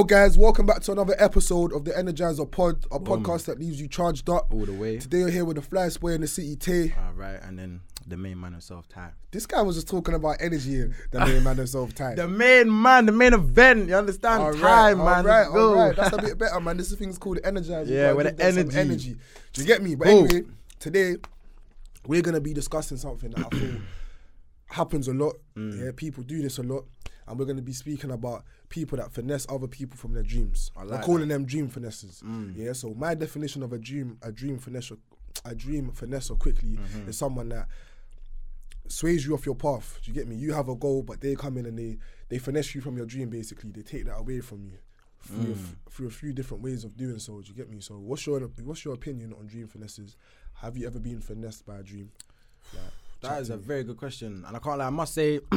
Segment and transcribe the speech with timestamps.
[0.00, 0.38] go, guys.
[0.38, 4.30] Welcome back to another episode of the Energizer Pod, a podcast that leaves you charged
[4.30, 4.50] up.
[4.52, 4.98] all the way.
[4.98, 6.94] Today we're here with the fly boy in the city, Tay.
[7.06, 9.10] All right, and then the main man himself, Ty.
[9.30, 12.14] This guy was just talking about energy and the main man himself, Ty.
[12.16, 13.88] The main man, the main event.
[13.88, 14.42] You understand?
[14.42, 15.06] All right, Time, man.
[15.08, 15.94] All right, all right.
[15.96, 16.78] That's a bit better, man.
[16.78, 17.88] This thing's called the Energizer.
[17.88, 19.10] Yeah, with the give them some energy.
[19.10, 19.16] energy.
[19.52, 19.96] Do you get me?
[19.96, 20.24] But Cool.
[20.24, 20.42] anyway,
[20.78, 21.16] today
[22.06, 23.80] we're gonna be discussing something that I feel
[24.70, 25.36] happens a lot.
[25.56, 25.84] Mm.
[25.84, 26.86] Yeah, people do this a lot,
[27.28, 30.70] and we're gonna be speaking about people that finesse other people from their dreams.
[30.76, 32.22] I like We're calling them dream finesses.
[32.24, 32.54] Mm.
[32.56, 32.72] Yeah.
[32.72, 34.92] So my definition of a dream, a dream finesse,
[35.44, 37.10] a dream finesse quickly Mm-hmm.
[37.10, 37.66] is someone that
[38.88, 39.98] sways you off your path.
[40.02, 40.36] Do you get me?
[40.36, 41.98] You have a goal, but they come in and they
[42.28, 43.28] they finesse you from your dream.
[43.28, 44.78] Basically, they take that away from you
[45.22, 45.52] through a Mm.
[45.52, 47.40] f- through a few different ways of doing so.
[47.40, 47.80] Do you get me?
[47.80, 50.16] So, what's your what's your opinion on dream finesses?
[50.54, 52.10] Have you ever been finessed by a dream?
[52.72, 52.82] Like,
[53.22, 54.86] That is a very good question, and I can't lie.
[54.86, 55.40] I must say,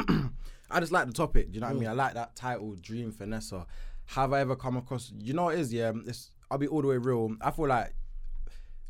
[0.73, 1.52] I just like the topic.
[1.52, 1.88] Do you know what I mean?
[1.88, 1.91] Mm.
[1.91, 3.66] I like that title, Dream Finessa.
[4.07, 5.11] Have I ever come across?
[5.17, 5.73] You know what it is?
[5.73, 6.31] Yeah, it's.
[6.52, 7.35] I'll be all the way real.
[7.41, 7.93] I feel like,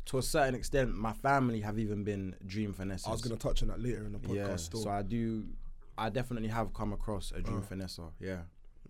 [0.06, 3.06] to a certain extent, my family have even been dream finesses.
[3.06, 4.34] I was gonna touch on that later in the podcast.
[4.34, 4.56] yeah.
[4.56, 4.82] still.
[4.82, 5.44] So I do.
[5.96, 7.40] I definitely have come across a Uh.
[7.40, 8.10] dream finesser.
[8.20, 8.40] Yeah.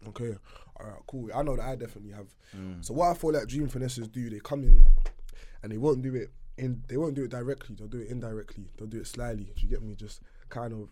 [0.08, 0.34] Okay,
[0.78, 1.30] all right, cool.
[1.34, 2.26] I know that I definitely have.
[2.54, 2.84] Mm.
[2.84, 4.84] So what I feel like dream finesses do, they come in
[5.62, 6.82] and they won't do it in.
[6.88, 7.74] They won't do it directly.
[7.76, 8.64] They'll do it indirectly.
[8.76, 9.44] They'll do it slyly.
[9.56, 9.94] Do you get me?
[9.94, 10.88] Just kind of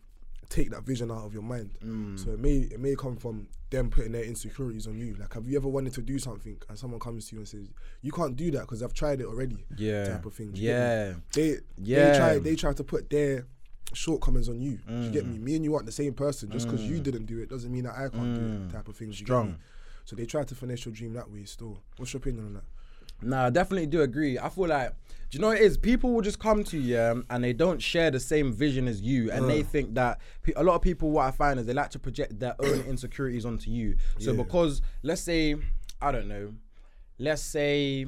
[0.53, 1.70] take that vision out of your mind.
[1.84, 2.19] Mm.
[2.22, 5.14] So it may it may come from them putting their insecurities on you.
[5.19, 7.70] Like, have you ever wanted to do something and someone comes to you and says
[8.03, 9.64] you can't do that because I've tried it already?
[9.77, 10.08] Yeah.
[10.08, 10.50] Type of thing.
[10.53, 10.84] do you get me?
[10.84, 11.14] Yeah.
[11.33, 12.19] They they Yeah.
[12.19, 13.47] try they try to put their
[13.95, 14.78] shortcomings on you.
[14.86, 15.33] Do you get Mm.
[15.33, 15.39] me?
[15.39, 16.50] Me and you aren't the same person.
[16.50, 18.70] Just because you didn't do it doesn't mean that I can't do it.
[18.73, 19.11] Type of thing.
[19.11, 19.36] do you get me?
[19.36, 19.45] Mm.
[19.55, 19.56] Strong.
[20.05, 21.45] So they try to finesse your dream that way.
[21.45, 22.64] Still, what's your opinion on that?
[23.23, 24.39] Nah, I definitely do agree.
[24.39, 24.91] I feel like,
[25.31, 25.78] do you know what it is?
[25.78, 29.31] People will just come to you and they don't share the same vision as you,
[29.31, 31.11] and they think that pe- a lot of people.
[31.11, 33.97] What I find is they like to project their own insecurities onto you.
[34.19, 34.42] So Yeah.
[34.42, 35.57] because let's say,
[36.01, 36.52] I don't know,
[37.19, 38.07] let's say.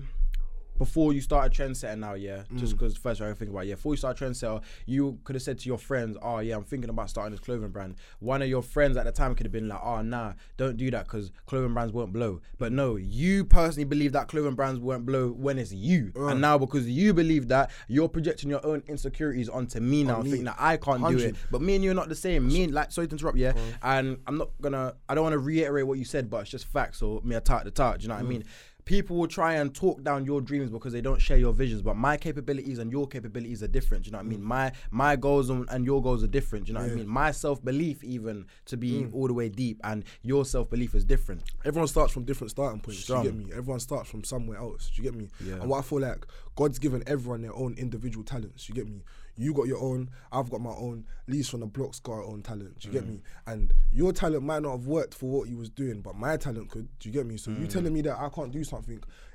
[0.79, 2.79] Before you start a trendsetter now, yeah, just Mm.
[2.79, 5.43] because first I think about, it, yeah, before you start a trendsetter, you could have
[5.43, 7.95] said to your friends, oh yeah, I'm thinking about starting this clothing brand.
[8.19, 10.91] One of your friends at the time could have been like, oh nah, don't do
[10.91, 12.41] that because clothing brands won't blow.
[12.59, 16.13] But no, you personally believe that clothing brands won't blow when it's you.
[16.17, 16.27] Uh.
[16.27, 20.31] And now because you believe that, you're projecting your own insecurities onto me now, me.
[20.31, 21.37] thinking that I can't do it.
[21.51, 22.49] But me and you are not the same.
[22.49, 23.51] Me and like sorry to interrupt, yeah.
[23.51, 23.55] Uh.
[23.83, 26.67] And I'm not gonna I don't want to reiterate what you said, but it's just
[26.67, 27.01] facts.
[27.01, 28.01] or me a tart the tart.
[28.01, 28.19] Do you know Mm.
[28.23, 28.45] what I mean?
[28.85, 31.81] People will try and talk down your dreams because they don't share your visions.
[31.81, 34.05] But my capabilities and your capabilities are different.
[34.05, 34.43] You know what I mean?
[34.43, 36.69] My my goals and, and your goals are different.
[36.69, 36.91] You know what I Mm.
[36.91, 36.95] Yeah.
[36.97, 37.07] Mm.
[37.07, 37.09] mean?
[37.09, 41.05] My self belief even to be all the way deep, and your self belief is
[41.05, 41.43] different.
[41.65, 43.01] Everyone starts from different starting points.
[43.05, 43.23] Strong.
[43.25, 43.53] Do you get me?
[43.57, 44.91] Everyone starts from somewhere else.
[44.95, 45.29] Do you get me?
[45.45, 45.55] Yeah.
[45.55, 48.69] And what I feel like God's given everyone their own individual talents.
[48.69, 49.03] You get me?
[49.37, 50.11] You got your own.
[50.31, 51.07] I've got my own.
[51.27, 52.79] Lee's from the block's got her own talent.
[52.79, 53.01] Do you Mm.
[53.01, 53.23] get me?
[53.49, 56.71] And your talent might not have worked for what you was doing, but my talent
[56.71, 56.87] could.
[57.01, 57.37] Do you get me?
[57.37, 57.61] So Mm.
[57.63, 58.74] you telling me that I can't do something,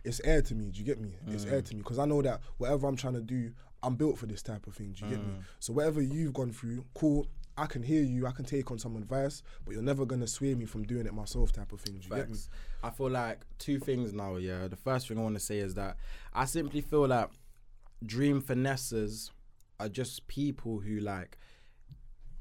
[0.03, 0.69] it's air to me.
[0.71, 1.15] Do you get me?
[1.27, 1.51] It's Mm.
[1.51, 3.51] air to me because I know that whatever I'm trying to do,
[3.83, 4.91] I'm built for this type of thing.
[4.91, 5.31] Do you get me?
[5.33, 5.43] Mm.
[5.59, 7.27] So whatever you've gone through, cool.
[7.57, 8.25] I can hear you.
[8.25, 11.13] I can take on some advice, but you're never gonna sway me from doing it
[11.13, 11.95] myself, type of thing.
[11.99, 12.37] Do you get me?
[12.83, 14.67] I feel like two things now, yeah.
[14.69, 15.97] The first thing I want to say is that
[16.33, 17.29] I simply feel like
[18.05, 19.31] dream finesses
[19.79, 21.37] are just people who like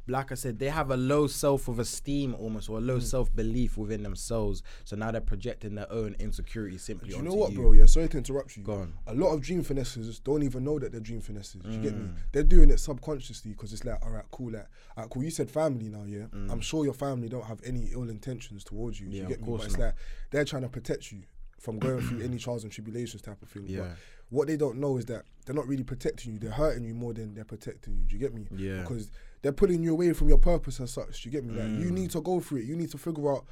[0.09, 2.87] like I said, they have a low self of esteem almost or a Mm.
[2.87, 4.63] low self belief within themselves.
[4.85, 7.59] So now they're projecting their own insecurity simply Do you know what, you.
[7.59, 7.73] bro?
[7.73, 8.63] Yeah, sorry to interrupt you.
[8.63, 8.95] Go on.
[9.07, 11.63] A lot of dream finesses don't even know that they're dream finesses.
[11.65, 12.03] You get Mm.
[12.15, 12.21] me?
[12.33, 15.23] They're doing it subconsciously because it's like, all right, cool, like, all right, cool.
[15.23, 16.27] You said family now, yeah.
[16.51, 19.09] I'm sure your family don't have any ill intentions towards you.
[19.09, 19.13] Mm.
[19.13, 19.47] Yeah, you get me?
[19.57, 19.85] But it's not.
[19.87, 19.95] like
[20.31, 21.23] they're trying to protect you
[21.59, 23.63] from going through any trials and tribulations type of thing.
[23.63, 23.95] But Yeah.
[24.31, 26.39] what they don't know is that they're not really protecting you.
[26.39, 28.05] They're hurting you more than they're protecting you.
[28.05, 28.47] Do you get me?
[28.57, 28.83] Yeah.
[28.83, 29.11] Because
[29.43, 31.23] they're pulling you away from your purpose as such.
[31.23, 31.55] Do you get me?
[31.55, 31.79] Like Mm.
[31.79, 32.65] you need to go through it.
[32.65, 33.45] You need to figure out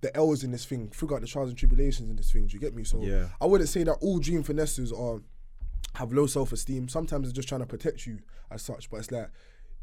[0.00, 2.46] the L's in this thing, figure out the trials and tribulations in this thing.
[2.46, 2.84] Do you get me?
[2.84, 3.28] So Yeah.
[3.40, 5.20] I wouldn't say that all dream finesses are
[5.94, 6.88] have low self esteem.
[6.88, 8.20] Sometimes they're just trying to protect you
[8.50, 9.28] as such, but it's like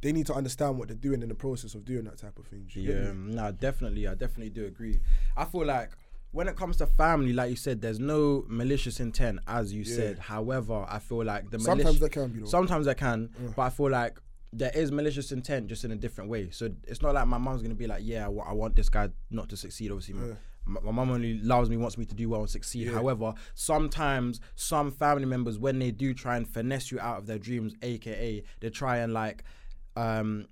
[0.01, 2.45] they need to understand what they're doing in the process of doing that type of
[2.47, 2.65] thing.
[2.71, 3.33] Do you Yeah, get me?
[3.35, 4.07] no, definitely.
[4.07, 4.99] I definitely do agree.
[5.35, 5.91] I feel like
[6.31, 9.95] when it comes to family, like you said, there's no malicious intent, as you Yeah.
[9.95, 10.19] said.
[10.19, 12.45] However, I feel like the Sometimes there can be though.
[12.45, 14.19] sometimes I can, but I feel like
[14.57, 16.49] there is malicious intent just in a different way.
[16.51, 19.49] So it's not like my mom's gonna be like, yeah, I want this guy not
[19.49, 19.91] to succeed.
[19.91, 20.33] Obviously, my- Yeah.
[20.65, 22.87] my, my mom only loves me, wants me to do well and succeed.
[22.87, 22.93] Yeah.
[22.93, 27.39] However, sometimes some family members, when they do try and finesse you out of their
[27.39, 29.43] dreams, aka they try and like
[29.95, 30.47] um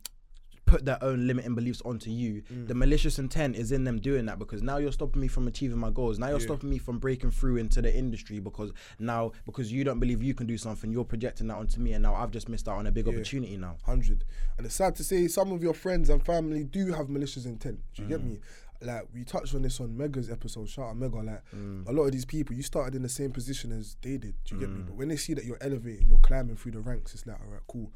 [0.65, 2.41] put their own limiting beliefs onto you.
[2.51, 2.67] Mm.
[2.67, 5.77] The malicious intent is in them doing that because now you're stopping me from achieving
[5.77, 6.17] my goals.
[6.17, 6.45] Now you're Yeah.
[6.45, 10.33] stopping me from breaking through into the industry because now because you don't believe you
[10.33, 12.87] can do something, you're projecting that onto me, and now I've just missed out on
[12.87, 13.13] a big Yeah.
[13.13, 13.77] opportunity now.
[13.83, 14.23] Hundred.
[14.57, 17.79] And it's sad to say some of your friends and family do have malicious intent.
[17.93, 18.25] Do you get Mm.
[18.25, 18.39] me?
[18.81, 20.67] like we touched on this on Mega's episode.
[20.67, 21.15] Shout out Mega.
[21.15, 21.87] Like Mm.
[21.87, 24.35] a lot of these people, you started in the same position as they did.
[24.43, 24.81] Do you get me?
[24.81, 24.85] Mm.
[24.87, 27.47] But when they see that you're elevating, you're climbing through the ranks, it's like, all
[27.51, 27.93] right, cool.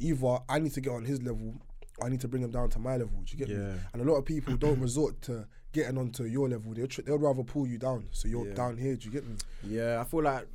[0.00, 1.60] Either I need to get on his level,
[2.02, 3.20] I need to bring them down to my level.
[3.24, 3.78] Do you get me?
[3.92, 6.72] And a lot of people don't resort to getting onto your level.
[6.74, 8.54] They'll tr- they'd rather pull you down, so you're Yeah.
[8.54, 8.96] down here.
[8.96, 9.36] Do you get me?
[9.62, 10.46] Yeah, I feel like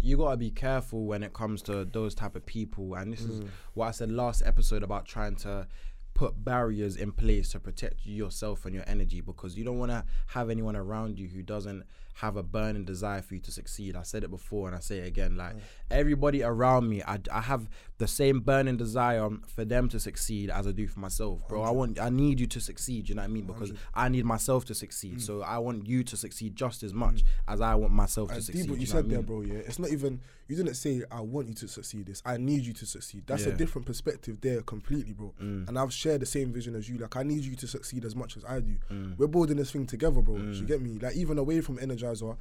[0.00, 3.30] you gotta be careful when it comes to those type of people, and this Mm.
[3.30, 3.42] is
[3.74, 5.66] what I said last episode about trying to
[6.14, 10.04] put barriers in place to protect yourself and your energy because you don't want to
[10.28, 11.82] have anyone around you who doesn't
[12.14, 13.96] have a burning desire for you to succeed.
[13.96, 15.36] I said it before and I say it again.
[15.36, 15.56] Like
[15.90, 17.68] everybody around me, I, I have
[18.00, 21.62] the same burning desire for them to succeed as I do for myself, bro.
[21.62, 23.10] I want, I need you to succeed.
[23.10, 23.44] You know what I mean?
[23.44, 25.18] Because I need myself to succeed.
[25.18, 25.20] Mm.
[25.20, 28.70] So I want you to succeed just as much as I want myself to succeed.
[28.70, 29.26] what you know what I said there, mean?
[29.26, 29.40] bro.
[29.42, 30.20] Yeah, it's not even.
[30.48, 32.06] You didn't say I want you to succeed.
[32.06, 33.24] This I need you to succeed.
[33.26, 35.34] That's a different perspective there, completely, bro.
[35.40, 35.68] Mm.
[35.68, 36.96] And I've shared the same vision as you.
[36.96, 38.76] Like I need you to succeed as much as I do.
[38.90, 39.18] Mm.
[39.18, 40.36] We're building this thing together, bro.
[40.36, 40.98] You get me?
[40.98, 42.36] Like even away from Energizer,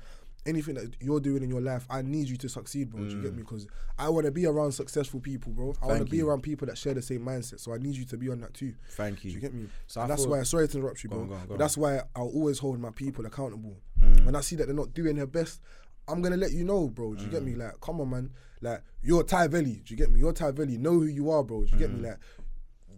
[0.45, 3.01] anything that you're doing in your life, I need you to succeed, bro.
[3.03, 3.43] Do you get me?
[3.43, 5.73] Because I want to be around successful people, bro.
[5.81, 6.09] I want to Mm.
[6.09, 7.59] Be around people that share the same mindset.
[7.59, 8.73] So I need you to be on that too.
[8.91, 9.31] Thank you.
[9.31, 9.41] Do you.
[9.41, 9.67] get me?
[9.87, 10.41] So that's why.
[10.43, 11.21] Sorry to interrupt you, bro.
[11.21, 11.59] on, go on, go on.
[11.59, 13.75] that's why I'll always hold my people accountable.
[14.01, 14.25] Mm.
[14.25, 15.61] When I see that they're not doing their best,
[16.07, 17.13] I'm gonna let you know, bro.
[17.15, 17.53] Do you get me?
[17.53, 17.57] Mm.
[17.59, 18.29] Like, come on, man.
[18.61, 19.81] Like, you're Ty Valley.
[19.85, 20.19] Do you get me?
[20.19, 20.77] You're Ty Valley.
[20.77, 21.63] Know who you are, bro.
[21.65, 22.01] Do you get Mm.
[22.01, 22.07] me?
[22.09, 22.17] Like,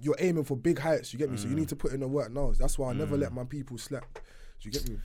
[0.03, 1.13] you're aiming for big heights.
[1.13, 1.37] You get me?
[1.37, 2.53] So you need to put in the work now.
[2.57, 3.21] That's why I never Mm.
[3.21, 4.21] let my people slack.
[4.59, 4.99] Do you get me?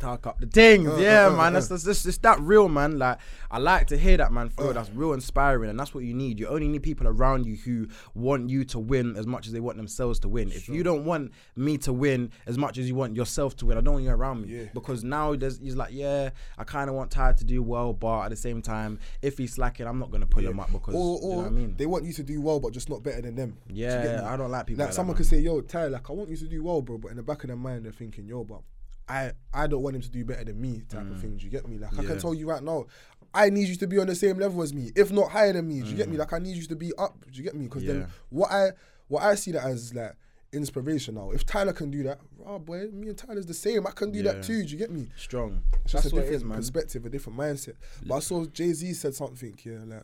[0.00, 0.88] Talk up the things.
[0.88, 1.46] Uh, yeah, uh, uh, man.
[1.48, 1.50] uh.
[1.52, 2.98] That's, that's that's it's that real, man.
[2.98, 3.18] Like
[3.50, 4.48] I like to hear that, man.
[4.48, 4.72] For real.
[4.72, 6.40] That's real inspiring, and that's what you need.
[6.40, 9.60] You only need people around you who want you to win as much as they
[9.60, 10.48] want themselves to win.
[10.50, 13.78] If you don't want me to win as much as you want yourself to win,
[13.78, 14.48] I don't want you around me.
[14.48, 14.64] Yeah.
[14.74, 18.22] Because now there's he's like, yeah, I kind of want Ty to do well, but
[18.22, 21.18] at the same time, if he's slacking, I'm not gonna pull him up because Or,
[21.18, 21.74] do you know or what I mean.
[21.76, 23.56] they want you to do well, but just not better than them.
[23.68, 24.32] Do you get Yeah?
[24.32, 26.30] I don't like people Like, like, someone that, could say, "Yo, Ty, like I want
[26.30, 28.44] you to do well, bro," but in the back of their mind, they're thinking, "Yo,
[28.44, 28.60] but
[29.10, 31.36] I, I don't want him to do better than me." Type of thing.
[31.36, 31.78] Do you get me?
[31.78, 32.06] Like I Mm.
[32.06, 32.86] Can tell you right now,
[33.34, 35.66] I need you to be on the same level as me, if not higher than
[35.68, 35.82] me.
[35.82, 36.16] Do you get me?
[36.16, 37.14] Like I need you to be up.
[37.30, 37.64] Do you get me?
[37.64, 37.86] Because Mm.
[37.86, 37.92] Yeah.
[37.94, 38.70] then what I,
[39.08, 40.14] what I see that as like
[40.52, 41.30] inspiration now.
[41.30, 43.86] If Tyler can do that, oh boy, me and Tyler's the same.
[43.86, 44.32] I can do Yeah.
[44.32, 44.64] that too.
[44.64, 45.08] Do you get me?
[45.16, 45.62] Strong.
[45.84, 46.56] It's That's just a what different is, man.
[46.58, 47.74] perspective, a different mindset.
[48.04, 50.02] But I saw Jay Z said something here, like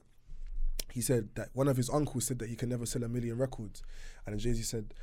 [0.93, 3.37] he said that one of his uncles said that he can never sell a million
[3.39, 3.83] records,
[4.27, 4.95] and Jay Z said.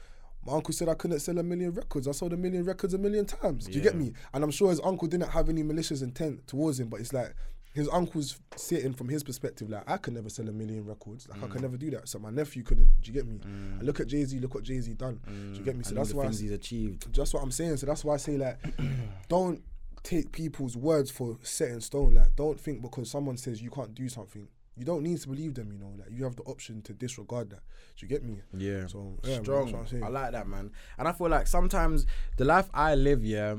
[0.45, 2.07] My uncle said I couldn't sell a million records.
[2.07, 3.65] I sold a million records a million times.
[3.65, 3.99] Do you get Yeah.
[3.99, 4.13] me?
[4.33, 7.33] And I'm sure his uncle didn't have any malicious intent towards him, but it's like
[7.73, 11.27] his uncle's sitting from his perspective, like I could never sell a million records.
[11.27, 11.51] Like I Mm.
[11.51, 12.07] could never do that.
[12.07, 13.01] So my nephew couldn't.
[13.01, 13.39] Do you get me?
[13.43, 14.37] And look at Jay Z.
[14.39, 15.19] Look what Jay Z done.
[15.25, 15.83] Do you get me?
[15.83, 15.89] So Mm.
[15.91, 17.13] And that's the why I things he's achieved.
[17.15, 17.77] that's what I'm saying.
[17.77, 18.59] So that's why I say like,
[19.29, 19.63] don't
[20.03, 22.13] take people's words for set in stone.
[22.13, 25.53] Like, don't think because someone says you can't do something, you don't need to believe
[25.53, 25.71] them.
[25.71, 27.61] You know, like you have the option to disregard that.
[27.95, 28.41] Do you get me?
[28.57, 28.87] Yeah.
[28.87, 29.71] So yeah, man, strong.
[29.71, 30.03] that's what I'm.
[30.03, 30.71] I like that, man.
[30.97, 32.05] And I feel like sometimes
[32.37, 33.55] the life I live, yeah,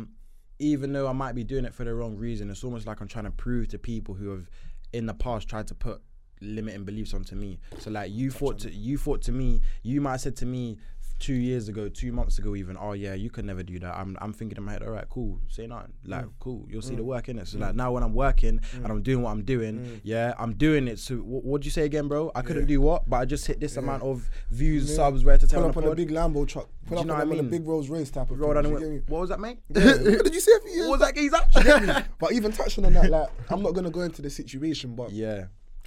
[0.58, 3.08] even though I might be doing it for the wrong reason, it's almost like I'm
[3.08, 4.50] trying to prove to people who have
[4.92, 6.02] in the past tried to put
[6.40, 7.58] limiting beliefs onto me.
[7.78, 10.78] So like you thought to you thought to me, you might have said to me
[11.24, 13.96] two years ago, two months ago even, oh yeah, you could never do that.
[13.96, 15.94] I'm I'm thinking in my head, all right, cool, say nothing.
[16.06, 16.10] Mm.
[16.10, 16.98] Like, cool, you'll see mm.
[16.98, 17.48] the work in it.
[17.48, 17.76] So like mm.
[17.76, 20.98] now when I'm working and I'm doing what I'm doing, yeah, I'm doing it.
[20.98, 22.30] So what what'd you say again, bro?
[22.34, 23.08] I couldn't do what?
[23.08, 24.96] But I just hit this amount of views, Yeah.
[24.96, 26.68] subs, where to tell Pull on up the on a big Lambo truck.
[26.86, 28.38] Pull Do up you know on, what I on a big Rolls Royce type of
[28.38, 28.72] Roll thing.
[28.74, 29.60] went, what was that, mate?
[29.70, 29.84] Yeah.
[29.92, 30.52] what did you say?
[30.58, 32.06] For what was that, geezer?
[32.18, 35.46] But even touching on that, like I'm not gonna go into the situation, but yeah.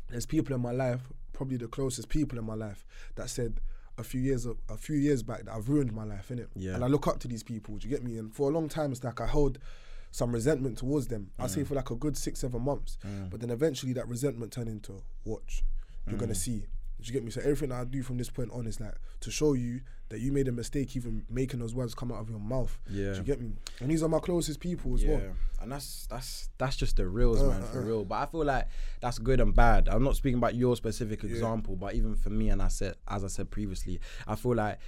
[0.10, 2.84] there's people in my life, probably the closest people in my life,
[3.16, 3.62] that said
[3.98, 6.48] a few years a few years back that I've ruined my life, innit?
[6.56, 6.76] Yeah.
[6.76, 7.78] And I look up to these people.
[7.78, 8.18] Do you get me?
[8.18, 9.60] And for a long time, it's like I held
[10.12, 11.32] some resentment towards them.
[11.38, 11.50] I Mm.
[11.50, 12.98] say for like a good six, seven months.
[13.30, 15.64] But then eventually that resentment turned into watch.
[16.08, 16.20] You're Mm.
[16.20, 16.66] gonna see.
[17.08, 17.32] Do you get me?
[17.32, 20.32] So everything I do from this point on is like to show you that you
[20.32, 22.78] made a mistake even making those words come out of your mouth.
[22.90, 23.12] Yeah.
[23.14, 23.52] Do you get me?
[23.80, 25.22] And these are my closest people as Yeah, well.
[25.62, 27.86] and that's that's that's just the reals, Uh, man, uh, for uh.
[27.86, 28.06] real.
[28.06, 28.68] But I feel like
[29.02, 29.88] that's good and bad.
[29.90, 33.24] I'm not speaking about your specific example, but even for me, and I said, as
[33.24, 34.80] I said previously, I feel like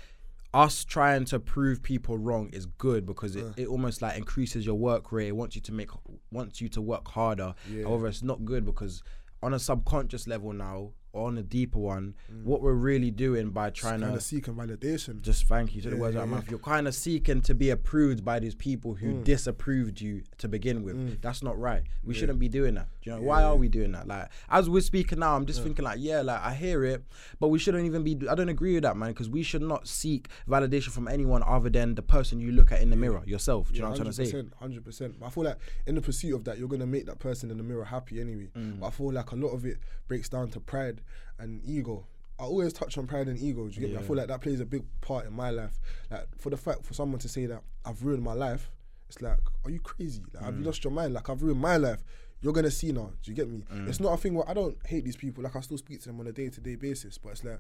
[0.54, 3.54] us trying to prove people wrong is good because Uh.
[3.56, 5.28] it, it almost like increases your work rate.
[5.28, 5.90] It wants you to make
[6.32, 7.56] wants you to work harder.
[7.72, 7.84] Yeah.
[7.84, 9.04] However, it's not good because
[9.42, 12.44] on a subconscious level now on a deeper one, Mm.
[12.44, 15.22] what we're really doing by trying to seeking validation.
[15.22, 16.42] just thank you to the words yeah, out of my yeah.
[16.42, 16.50] mouth.
[16.52, 19.24] You're kind of seeking to be approved by these people who Mm.
[19.24, 21.22] disapproved you to begin with.
[21.22, 21.82] That's not right.
[22.04, 22.88] We shouldn't be doing that.
[23.02, 23.48] Do you know why Yeah.
[23.48, 24.08] are we doing that?
[24.08, 27.04] Like as we're speaking now, I'm just thinking like, yeah, like I hear it,
[27.40, 28.28] but we shouldn't even be.
[28.30, 31.70] I don't agree with that, man, because we should not seek validation from anyone other
[31.70, 33.70] than the person you look at in the mirror yourself.
[33.70, 34.44] Do you know what I'm trying to say?
[34.60, 35.16] Hundred percent.
[35.24, 37.64] I feel like in the pursuit of that, you're gonna make that person in the
[37.64, 38.50] mirror happy anyway.
[38.56, 38.80] Mm.
[38.80, 40.99] But I feel like a lot of it breaks down to pride
[41.38, 42.06] and ego.
[42.40, 43.68] I always touch on pride and ego.
[43.68, 43.98] Do you get me?
[43.98, 45.78] I feel like that plays a big part in my life.
[46.10, 48.70] Like for the fact for someone to say that I've ruined my life,
[49.10, 50.22] it's like, are you crazy?
[50.34, 50.46] Like, Mm.
[50.46, 51.14] have you lost your mind?
[51.14, 52.04] Like I've ruined my life.
[52.42, 53.12] You're gonna see now.
[53.22, 53.64] Do you get me?
[53.74, 53.90] Mm.
[53.90, 55.44] It's not a thing where I don't hate these people.
[55.44, 57.60] Like I still speak to them on a day to day basis, but it's like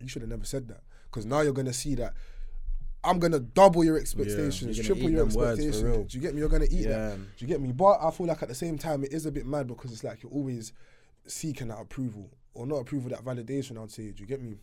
[0.00, 2.14] you should have never said that because now you're gonna see that.
[3.02, 6.12] I'm gonna double your expectations, you're triple your them words for expectations.
[6.12, 6.40] Do you get me?
[6.40, 7.08] You're gonna eat Yeah.
[7.10, 7.16] that.
[7.16, 7.72] Do you get me?
[7.72, 10.04] But I feel like at the same time, it is a bit mad because it's
[10.04, 10.72] like you're always
[11.26, 13.82] seeking that approval or not approval, that validation.
[13.82, 14.10] I'd say.
[14.10, 14.56] Do you get me?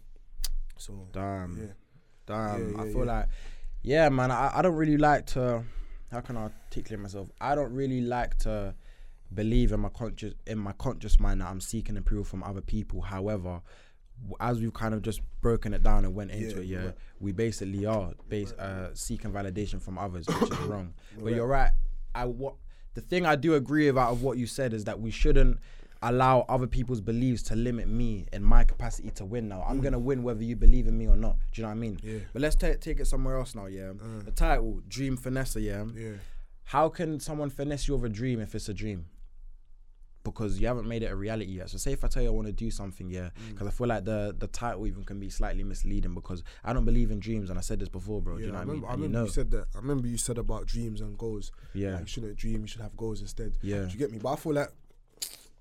[0.77, 1.58] So Damn.
[1.58, 1.74] yeah,
[2.25, 2.75] Damn.
[2.75, 3.12] Yeah, I feel yeah.
[3.17, 3.25] like,
[3.82, 4.32] yeah, man.
[4.32, 5.63] I, I don't really like to.
[6.12, 7.29] How can I articulate myself?
[7.41, 8.74] I don't really like to
[9.34, 13.01] believe in my conscious in my conscious mind that I'm seeking approval from other people.
[13.01, 13.62] However,
[14.39, 16.96] as we've kind of just broken it down and went into Yeah, it, yeah, right.
[17.20, 20.94] we basically are base uh, seeking validation from others, which is wrong.
[21.15, 21.36] But Right.
[21.36, 21.72] you're right.
[22.15, 22.56] I what
[22.94, 25.60] the thing I do agree about of what you said is that we shouldn't
[26.01, 29.63] allow other people's beliefs to limit me and my capacity to win now.
[29.67, 31.37] I'm gonna win whether you believe in me or not.
[31.51, 31.97] Do you know what I mean?
[31.97, 32.03] Mm.
[32.03, 32.19] Yeah.
[32.33, 33.91] But let's take take it somewhere else now, yeah.
[33.91, 34.23] Uh.
[34.23, 35.85] The title, Dream Finesse, yeah.
[35.95, 36.11] yeah,
[36.65, 39.05] How can someone finesse you of a dream if it's a dream?
[40.23, 41.69] Because you haven't made it a reality yet.
[41.69, 43.51] So say if I tell you I want to do something, yeah, Mm.
[43.53, 46.83] because I feel like the the title even can be slightly misleading because I don't
[46.83, 48.35] believe in dreams, and I said this before, bro.
[48.37, 48.75] do you know I what I mean?
[48.81, 49.67] remember, I remember you you, said that.
[49.73, 51.53] I remember you said about dreams and goals.
[51.73, 52.61] yeah, Like, you shouldn't dream.
[52.61, 53.57] You should have goals instead.
[53.61, 54.17] yeah, Do you get me?
[54.19, 54.69] But I feel like,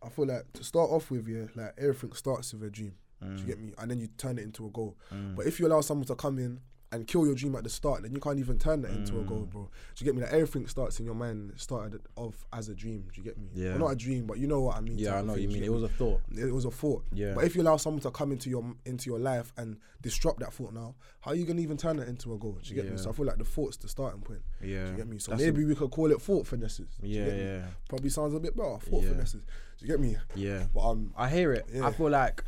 [0.02, 2.94] I feel like to start off with, yeah, like everything starts with a dream.
[3.22, 3.72] Do you get me?
[3.78, 4.96] And then you turn it into a goal.
[5.12, 5.36] Mm.
[5.36, 6.60] But if you allow someone to come in
[6.92, 9.24] and kill your dream at the start, then you can't even turn that into a
[9.24, 9.50] goal, Mm.
[9.50, 9.62] bro.
[9.96, 10.22] Do you get me?
[10.22, 11.52] Like everything starts in your mind.
[11.56, 13.08] Started off as a dream.
[13.12, 13.48] Do you get me?
[13.54, 13.70] Yeah.
[13.70, 14.98] Well, not a dream, but you know what I mean.
[14.98, 15.16] yeah.
[15.18, 15.58] I know thing, you mean.
[15.60, 16.20] get It was a thought.
[16.30, 17.04] it was a thought.
[17.12, 17.32] Yeah.
[17.34, 20.52] But if you allow someone to come into your into your life and disrupt that
[20.52, 22.58] thought now, how are you gonna even turn that into a goal?
[22.62, 22.98] Do you get me?
[22.98, 24.42] So I feel like the thought's the starting point.
[24.62, 25.18] Yeah, Do you get me?
[25.18, 26.90] So That's maybe we could call it thought finesses.
[27.02, 28.78] Yeah, yeah, Probably sounds a bit better.
[28.78, 29.08] Thought Yeah.
[29.10, 29.42] finesses.
[29.80, 30.16] You get me?
[30.34, 30.64] yeah.
[30.74, 31.66] But um, I hear it.
[31.72, 31.86] Yeah.
[31.86, 32.42] I feel like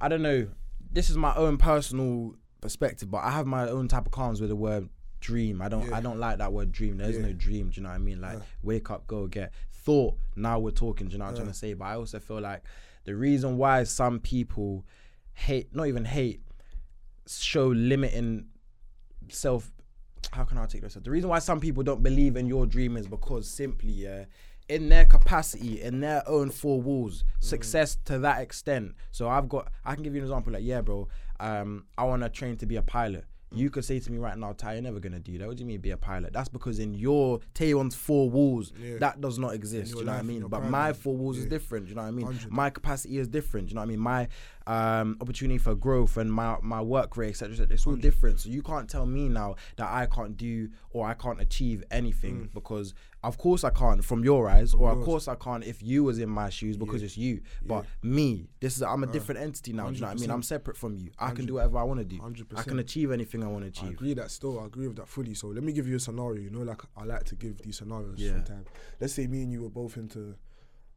[0.00, 0.48] I don't know.
[0.92, 4.50] This is my own personal perspective, but I have my own type of calms with
[4.50, 4.88] the word
[5.20, 5.62] dream.
[5.62, 5.88] I don't.
[5.88, 5.96] Yeah.
[5.96, 6.98] I don't like that word dream.
[6.98, 7.70] There's no dream.
[7.70, 8.20] Do you know what I mean?
[8.20, 10.14] Like wake up, go get thought.
[10.36, 11.08] Now we're talking.
[11.08, 11.74] Do you know what I'm trying to say?
[11.74, 12.62] But I also feel like
[13.04, 14.84] the reason why some people
[15.32, 16.40] hate, not even hate,
[17.26, 18.46] show limiting
[19.28, 19.70] self.
[20.32, 20.94] How can I take this?
[20.94, 24.24] The reason why some people don't believe in your dream is because simply, yeah,
[24.68, 28.94] in their capacity, in their own four walls, success to that extent.
[29.10, 30.52] So I've got, I can give you an example.
[30.52, 31.08] Like, yeah, bro,
[31.40, 33.24] um, I want to train to be a pilot.
[33.52, 35.46] You could say to me right now, Ty, you're never gonna do that.
[35.46, 36.32] What do you mean be a pilot?
[36.32, 38.98] That's because in your Tayon's four walls, Yeah.
[38.98, 39.92] that does not exist.
[39.92, 40.48] Do you know what I mean?
[40.48, 41.84] But my four walls is different.
[41.86, 42.26] Do you know what I mean?
[42.26, 42.50] 100.
[42.50, 43.68] My capacity is different.
[43.68, 44.00] Do you know what I mean?
[44.00, 44.28] My
[44.66, 47.52] um, opportunity for growth and my my work rate, etc.
[47.52, 47.74] etc.
[47.74, 48.40] It's all different.
[48.40, 52.48] So you can't tell me now that I can't do or I can't achieve anything
[52.54, 52.92] because
[53.24, 56.18] of course I can't from your eyes, or of course I can't if you was
[56.18, 57.40] in my shoes because it's you.
[57.64, 59.88] But me, this is I'm Uh, a different entity now.
[59.88, 60.30] Do you know what I mean?
[60.30, 61.10] I'm separate from you.
[61.18, 62.18] I can do whatever I want to do.
[62.18, 62.46] 100%.
[62.58, 63.94] I can achieve anything I want to I achieve.
[63.96, 64.60] agree that still.
[64.60, 65.34] I agree with that fully.
[65.34, 66.40] So let me give you a scenario.
[66.42, 68.32] You know, like I like to give these scenarios Yeah.
[68.32, 68.66] sometimes.
[69.00, 70.34] Let's say me and you were both into,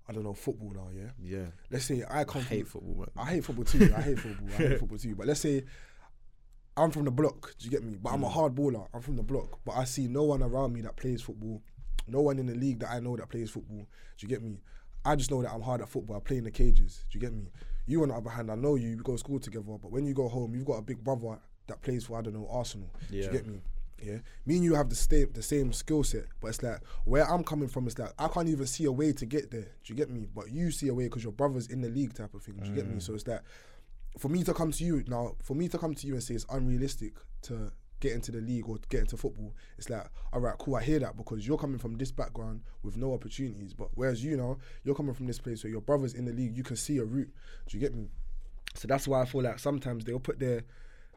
[0.07, 0.89] I don't know, football now.
[0.93, 1.11] Yeah.
[1.21, 1.45] Yeah.
[1.71, 2.41] Let's say I I come.
[2.43, 2.95] hate from, football.
[3.15, 3.25] Man.
[3.25, 3.93] I hate football too.
[3.95, 4.49] I hate football.
[4.49, 5.15] I hate football too.
[5.15, 5.63] But let's say
[6.75, 7.55] I'm from the block.
[7.57, 7.97] Do you get me?
[8.01, 8.13] But Mm.
[8.15, 8.87] I'm a hard baller.
[8.93, 9.59] I'm from the block.
[9.65, 11.61] But I see no one around me that plays football.
[12.07, 13.79] No one in the league that I know that plays football.
[14.17, 14.59] Do you get me?
[15.05, 16.17] I just know that I'm hard at football.
[16.17, 17.05] I play in the cages.
[17.09, 17.51] Do you get me?
[17.85, 18.97] You on the other hand, I know you.
[18.97, 19.63] We go to school together.
[19.81, 22.33] But when you go home, you've got a big brother that plays for I don't
[22.33, 22.89] know Arsenal.
[23.09, 23.21] Yeah.
[23.21, 23.61] Do you get me?
[23.99, 27.27] Yeah, me and you have the same the same skill set, but it's like where
[27.27, 27.87] I'm coming from.
[27.87, 29.61] It's like I can't even see a way to get there.
[29.63, 30.27] Do you get me?
[30.35, 32.57] But you see a way because your brother's in the league, type of thing.
[32.61, 32.95] Do you get Mm.
[32.95, 32.99] me?
[32.99, 33.41] So it's like
[34.19, 36.35] for me to come to you now, for me to come to you and say
[36.35, 40.57] it's unrealistic to get into the league or get into football, it's like, all right,
[40.57, 43.73] cool, I hear that because you're coming from this background with no opportunities.
[43.73, 46.55] But whereas you know, you're coming from this place where your brother's in the league,
[46.55, 47.29] you can see a route.
[47.67, 48.09] Do you get me?
[48.75, 50.63] So that's why I feel like sometimes they'll put their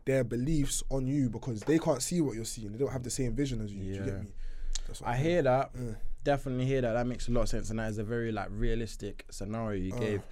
[0.07, 2.73] their beliefs on you because they can't see what you're seeing.
[2.73, 3.81] They don't have the same vision as you.
[3.81, 4.33] Do you get me?
[5.05, 5.71] I I'm hear that.
[5.75, 5.93] Yeah.
[6.25, 6.93] Definitely hear that.
[6.93, 9.95] That makes a lot of sense, and that is a very like realistic scenario you
[9.95, 9.99] uh.
[9.99, 10.23] gave.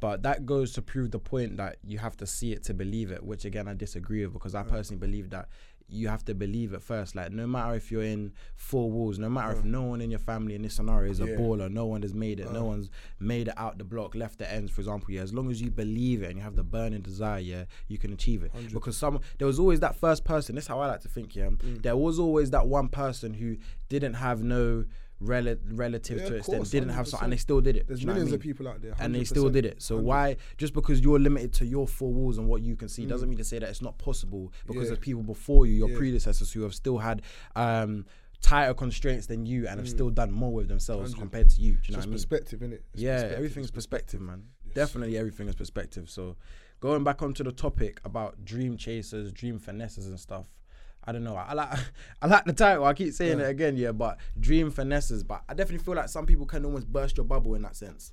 [0.00, 3.12] But that goes to prove the point that you have to see it to believe
[3.12, 4.64] it, which again I disagree with because I uh.
[4.64, 5.48] personally believe that
[5.92, 7.14] you have to believe it first.
[7.14, 10.18] Like no matter if you're in four walls, no matter if no one in your
[10.18, 11.36] family in this scenario is a Yeah.
[11.36, 12.88] baller, no one has made it, no one's
[13.20, 15.10] made it out the block, left the ends, for example.
[15.12, 17.98] Yeah, as long as you believe it and you have the burning desire, yeah, you
[17.98, 18.52] can achieve it.
[18.72, 20.54] Because some there was always that first person.
[20.54, 21.36] This is how I like to think.
[21.36, 21.82] Yeah, Mm.
[21.82, 23.56] there was always that one person who
[23.88, 24.84] didn't have no
[25.22, 27.86] rel- relative Yeah, to extent, course, didn't have something, and they still did it.
[27.86, 29.64] There's Do you know what I millions of people out there, and they still did
[29.64, 29.80] it.
[29.82, 30.06] So 100.
[30.08, 33.28] why just because you're limited to your four walls and what you can see doesn't
[33.28, 34.82] mean to say that it's not possible because Mm.
[34.82, 34.86] Yeah.
[34.88, 35.96] there's people before you, your Yeah.
[35.98, 37.22] predecessors who have still had
[37.56, 38.04] um,
[38.40, 41.20] tighter constraints than you and have still done more with themselves 100.
[41.20, 41.74] compared to you.
[41.74, 41.86] Do you know Mm.
[41.86, 42.12] Just what I mean?
[42.14, 42.80] perspective, innit?
[42.92, 44.42] It's Yeah, perspective, everything's perspective, man.
[44.74, 46.10] definitely everything is perspective.
[46.10, 46.36] So,
[46.80, 50.46] going back onto the topic about dream chasers, dream finesses, and stuff.
[51.04, 51.36] I don't know.
[51.36, 51.78] I, like
[52.22, 52.84] I like the title.
[52.84, 53.46] I keep saying Yeah.
[53.46, 53.92] it again, yeah.
[53.92, 55.22] But dream finesses.
[55.22, 58.12] But I definitely feel like some people can almost burst your bubble in that sense.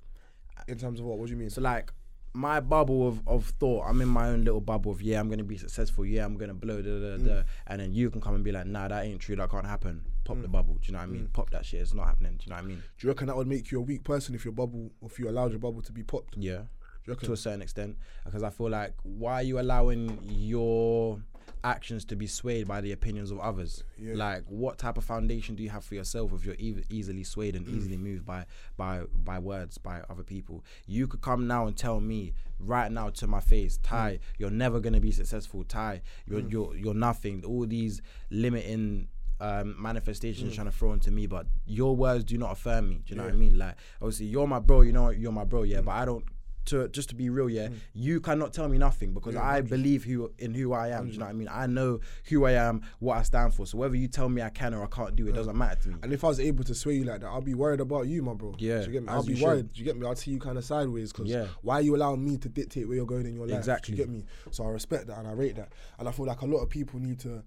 [0.67, 1.17] In terms of what?
[1.17, 1.50] What do you mean?
[1.50, 1.91] So like
[2.34, 5.43] my bubble of, of thought, I'm in my own little bubble of yeah, I'm gonna
[5.43, 7.46] be successful, yeah, I'm gonna blow, da, da, da, mm.
[7.67, 10.05] and then you can come and be like, nah, that ain't true, that can't happen.
[10.25, 10.51] Pop the mm.
[10.51, 11.27] bubble, do you know what I mean?
[11.27, 11.34] Mm.
[11.34, 12.34] Pop that shit, it's not happening.
[12.38, 12.84] Do you know what I mean?
[12.98, 15.27] do you reckon that would make you a weak person if your bubble, if you
[15.27, 16.38] allowed your bubble to be popped?
[16.38, 16.62] Yeah,
[17.05, 21.19] to a certain extent, because I feel like why are you allowing your
[21.63, 23.84] actions to be swayed by the opinions of others?
[23.98, 24.13] Yeah.
[24.15, 27.56] Like, what type of foundation do you have for yourself if you're e- easily swayed
[27.56, 27.75] and mm.
[27.75, 28.46] easily moved by
[28.77, 30.63] by by words by other people?
[30.88, 33.84] You could come now and tell me right now to my face, mm.
[33.84, 35.63] Ty, you're never gonna be successful.
[35.63, 36.51] Ty, you're mm.
[36.51, 37.44] you're you're nothing.
[37.46, 39.08] All these limiting.
[39.41, 42.96] Um, manifestations trying to throw into me, but your words do not affirm me.
[43.06, 43.58] Do you know what I mean?
[43.58, 44.82] Like, obviously, you're my bro.
[44.82, 45.63] You know, you're my bro.
[45.63, 46.25] Yeah, but I don't.
[46.70, 47.78] To just to be real, yeah, mm.
[47.94, 49.70] you cannot tell me nothing because Yeah, I 100.
[49.70, 51.08] believe who in who I am.
[51.08, 51.38] Do you know what I mm.
[51.38, 51.50] mean?
[51.52, 53.66] I know who I am, what I stand for.
[53.66, 55.90] So whether you tell me I can or I can't do it, doesn't matter to
[55.90, 55.96] me.
[56.04, 58.22] And if I was able to sway you like that, I'll be worried about you,
[58.22, 58.56] my bro.
[58.60, 59.10] Yeah, you get me?
[59.10, 59.74] I'll be worried.
[59.74, 60.06] Do you get me?
[60.06, 61.48] I'll see you kind of sideways because Yeah.
[61.62, 63.58] why are you allowing me to dictate where you're going in your life?
[63.58, 63.96] Exactly.
[63.96, 64.26] Do you get me?
[64.52, 65.74] So I respect that and I rate that.
[65.98, 67.44] And I feel like a lot of people need to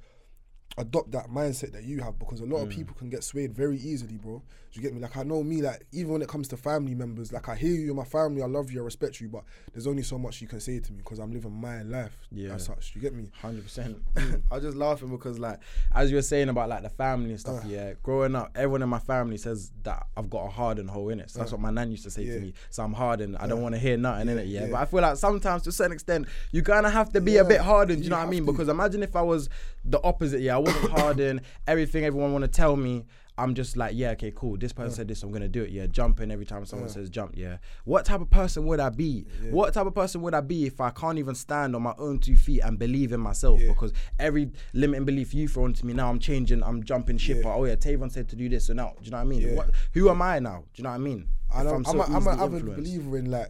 [0.78, 2.72] adopt that mindset that you have because a lot of Mm.
[2.76, 4.42] people can get swayed very easily, bro.
[4.72, 5.00] Do you get me?
[5.02, 7.74] Like I know me, like even when it comes to family members, like I hear
[7.74, 10.40] you, you're my family, I love you, I respect you, but there's only so much
[10.40, 12.54] you can say to me because I'm living my life Yeah.
[12.54, 12.92] as such.
[12.94, 13.30] Do you get me?
[13.42, 13.98] Hundred percent.
[14.50, 15.58] I was just laughing because, like,
[15.94, 17.64] as you were saying about like the family and stuff.
[17.64, 17.68] Uh.
[17.68, 21.20] yeah, growing up, everyone in my family says that I've got a hardened hole in
[21.20, 21.28] it.
[21.30, 22.26] So that's what my nan used to say Uh.
[22.28, 22.34] Yeah.
[22.36, 22.54] to me.
[22.70, 23.36] So I'm hardened.
[23.36, 24.46] I don't want to hear nothing in it.
[24.46, 24.66] Yeah, yeah.
[24.70, 27.36] but I feel like sometimes to a certain extent, you kind of have to be
[27.36, 27.98] a bit hardened.
[27.98, 28.46] Do you you know what I mean?
[28.46, 28.52] to.
[28.52, 29.50] Because imagine if I was
[29.84, 30.40] the opposite.
[30.40, 31.40] Yeah, I wasn't hardened.
[31.66, 33.04] Everything everyone want to tell me.
[33.38, 34.58] I'm just like, yeah, okay, cool.
[34.58, 35.70] This person said this, I'm gonna do it.
[35.70, 37.32] Yeah, jumping every time someone says jump.
[37.34, 39.24] Yeah, what type of person would I be?
[39.50, 42.18] What type of person would I be if I can't even stand on my own
[42.18, 43.58] two feet and believe in myself?
[43.58, 43.68] Yeah.
[43.68, 46.62] Because every limiting belief you throw into me now, I'm changing.
[46.62, 47.38] I'm jumping ship.
[47.42, 47.54] Yeah.
[47.54, 49.40] Oh yeah, Tavon said to do this, so now, do you know what I mean?
[49.40, 49.54] Yeah.
[49.54, 49.70] What?
[49.94, 50.64] Who am I now?
[50.74, 51.26] Do you know what I mean?
[51.54, 53.48] And If I'm, so I'm, a, I'm an avid believer in like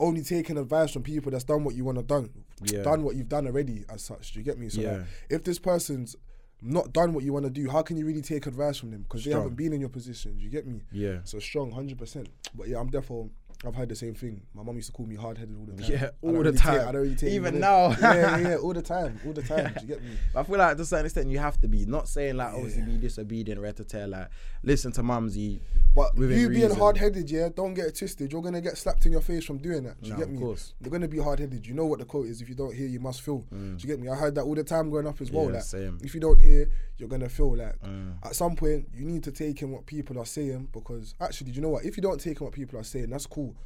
[0.00, 2.30] only taking advice from people that's done what you want to done,
[2.62, 2.82] Yeah.
[2.82, 4.32] done what you've done already as such.
[4.32, 4.68] Do you get me?
[4.68, 4.92] So Yeah.
[4.98, 6.14] like, if this person's
[6.60, 9.02] not done what you want to do, how can you really take advice from them?
[9.02, 10.36] Because they haven't been in your position.
[10.36, 10.82] Do you get me?
[10.90, 11.18] Yeah.
[11.24, 12.28] So strong, hundred percent.
[12.54, 13.30] But yeah, I'm definitely.
[13.66, 14.40] I've heard the same thing.
[14.54, 15.90] My mom used to call me hard headed all the time.
[15.92, 16.88] Yeah, all the really take- time.
[16.88, 17.88] I don't really take Even now.
[17.90, 19.72] yeah, yeah, yeah, all the time, all the time.
[19.74, 20.10] Do you get me?
[20.32, 21.84] But I feel like to a certain extent you have to be.
[21.84, 22.86] Not saying like obviously Yeah.
[22.88, 24.28] be disobedient, red to tell, like
[24.62, 25.60] listen to mumsy.
[25.94, 26.76] But you being reason.
[26.78, 28.30] hard headed, yeah, don't get it twisted.
[28.30, 30.00] You're gonna get slapped in your face from doing that.
[30.00, 30.38] Do you No, get of me?
[30.38, 30.74] course.
[30.80, 31.66] You're gonna be hard headed.
[31.66, 33.38] You know what the quote is: if you don't hear, you must feel.
[33.50, 34.08] Do you get me?
[34.08, 35.46] I heard that all the time growing up as well.
[35.46, 35.48] Mm.
[35.48, 35.98] Yeah, like, same.
[36.02, 38.16] if you don't hear, you're gonna feel like Mm.
[38.24, 41.56] at some point you need to take in what people are saying because actually, do
[41.56, 41.84] you know what?
[41.84, 43.56] If you don't take in what people are saying, that's cool.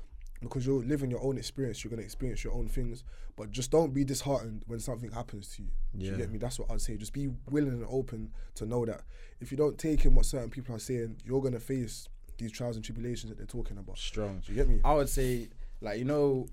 [0.40, 3.04] Because you're living your own experience, you're gonna experience your own things.
[3.36, 5.68] But just don't be disheartened when something happens to you.
[5.96, 6.10] Do Yeah.
[6.12, 6.38] you get me?
[6.38, 6.96] That's what I'd say.
[6.96, 9.02] Just be willing and open to know that
[9.40, 12.76] if you don't take in what certain people are saying, you're gonna face these trials
[12.76, 13.96] and tribulations that they're talking about.
[13.98, 14.42] Strong.
[14.44, 14.80] Do you get me?
[14.84, 15.48] I would say,
[15.80, 16.48] like you know,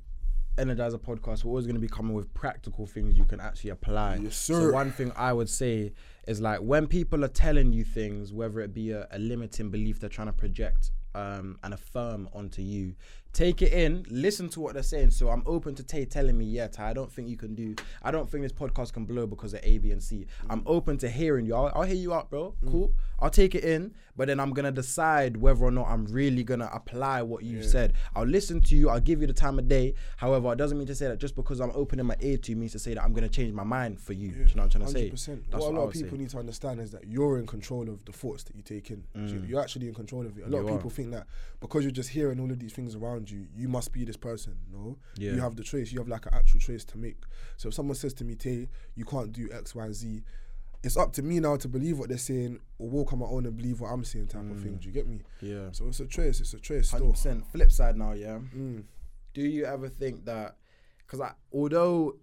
[0.57, 1.43] Energizer podcast.
[1.43, 4.19] We're always going to be coming with practical things you can actually apply.
[4.21, 5.93] Yes, So one thing I would say
[6.27, 9.99] is like when people are telling you things, whether it be a, a limiting belief
[9.99, 12.93] they're trying to project um, and affirm onto you,
[13.33, 15.11] take it in, listen to what they're saying.
[15.11, 17.75] So I'm open to Tay telling me, yeah, Tay, I don't think you can do,
[18.03, 20.27] I don't think this podcast can blow because of A, B, and C.
[20.49, 21.55] I'm open to hearing you.
[21.55, 22.55] I'll, I'll hear you out, bro.
[22.69, 22.93] Cool.
[23.19, 26.69] I'll take it in, but then I'm gonna decide whether or not I'm really gonna
[26.73, 27.93] apply what you said.
[28.13, 28.89] I'll listen to you.
[28.89, 29.93] I'll give you the time of day.
[30.17, 32.57] However, it doesn't mean to say that just because I'm opening my ear to you
[32.57, 34.31] means to say that I'm gonna change my mind for you.
[34.31, 35.09] Do you know what I'm trying to say?
[35.09, 35.43] 100%.
[35.49, 36.03] That's what a lot of would say.
[36.03, 38.91] people need to understand is that you're in control of the thoughts that you take
[38.91, 39.05] in.
[39.15, 40.41] You- You're actually in control of it.
[40.45, 40.51] A lot Mm.
[40.51, 40.77] You of are.
[40.79, 41.25] people think that
[41.61, 44.57] because you're just hearing all of these things around you, you must be this person.
[44.69, 45.31] No, Yeah.
[45.31, 45.93] you have the choice.
[45.93, 47.23] You have like an actual choice to make.
[47.55, 50.23] So if someone says to me, "Tay, you can't do X, Y, Z,"
[50.83, 53.45] it's up to me now to believe what they're saying or walk on my own
[53.45, 54.75] and believe what I'm saying, type of thing.
[54.75, 55.21] Do you get me?
[55.41, 55.71] Yeah.
[55.71, 56.39] So it's a choice.
[56.39, 56.91] It's a choice.
[56.91, 57.45] Hundred percent.
[57.51, 58.39] Flip side now, yeah.
[58.55, 58.83] Mm.
[59.33, 60.55] Do you ever think that?
[61.05, 62.15] Because I, although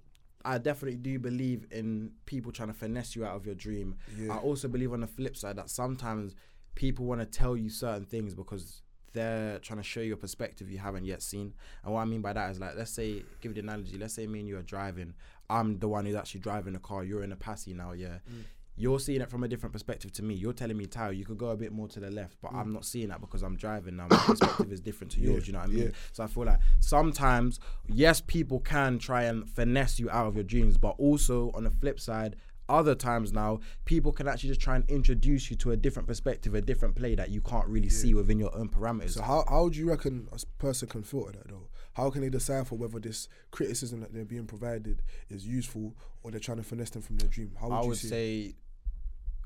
[0.45, 4.35] I definitely do believe in people trying to finesse you out of your dream, Yeah.
[4.35, 6.35] I also believe on the flip side that sometimes
[6.75, 10.71] people want to tell you certain things because they're trying to show you a perspective
[10.71, 11.53] you haven't yet seen.
[11.83, 13.97] And what I mean by that is like, let's say, give you the analogy.
[13.99, 15.15] Let's say me and you are driving.
[15.49, 17.05] I'm the one who's actually driving the car.
[17.05, 18.19] You're in a passy now, yeah.
[18.31, 18.45] Mm.
[18.79, 20.35] You're seeing it from a different perspective to me.
[20.35, 22.69] You're telling me, Tao, you could go a bit more to the left, but I'm
[22.69, 22.75] mm.
[22.75, 24.07] not seeing that because I'm driving now.
[24.11, 25.47] My perspective is different to yours.
[25.47, 25.85] You know what I mean?
[25.85, 25.91] yeah.
[26.13, 30.45] So I feel like sometimes, yes, people can try and finesse you out of your
[30.45, 32.37] dreams, but also on the flip side,
[32.69, 36.55] other times now, people can actually just try and introduce you to a different perspective,
[36.55, 39.11] a different play that you can't really see within your own parameters.
[39.11, 41.69] So how how do you reckon a person can filter that though?
[41.97, 46.39] How can they decipher whether this criticism that they're being provided is useful or they're
[46.39, 47.53] trying to finesse them from their dream?
[47.59, 48.09] How would I you would see?
[48.09, 48.55] say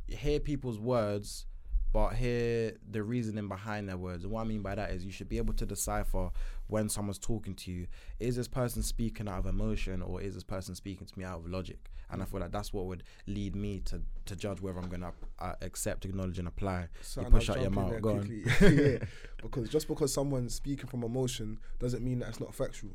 [0.08, 1.46] hear people's words,
[1.92, 4.24] but hear the reasoning behind their words.
[4.24, 6.30] And what I mean by that is you should be able to decipher
[6.66, 7.86] when someone's talking to you.
[8.18, 11.38] Is this person speaking out of emotion or is this person speaking to me out
[11.38, 11.89] of logic?
[12.12, 15.12] And I feel like that's what would lead me to to judge whether I'm gonna
[15.38, 16.88] uh, accept, acknowledge, and apply.
[17.02, 18.00] So you and I'll push out your mouth.
[18.00, 18.44] Go on.
[18.60, 18.98] yeah,
[19.42, 22.90] because just because someone's speaking from emotion doesn't mean that it's not factual.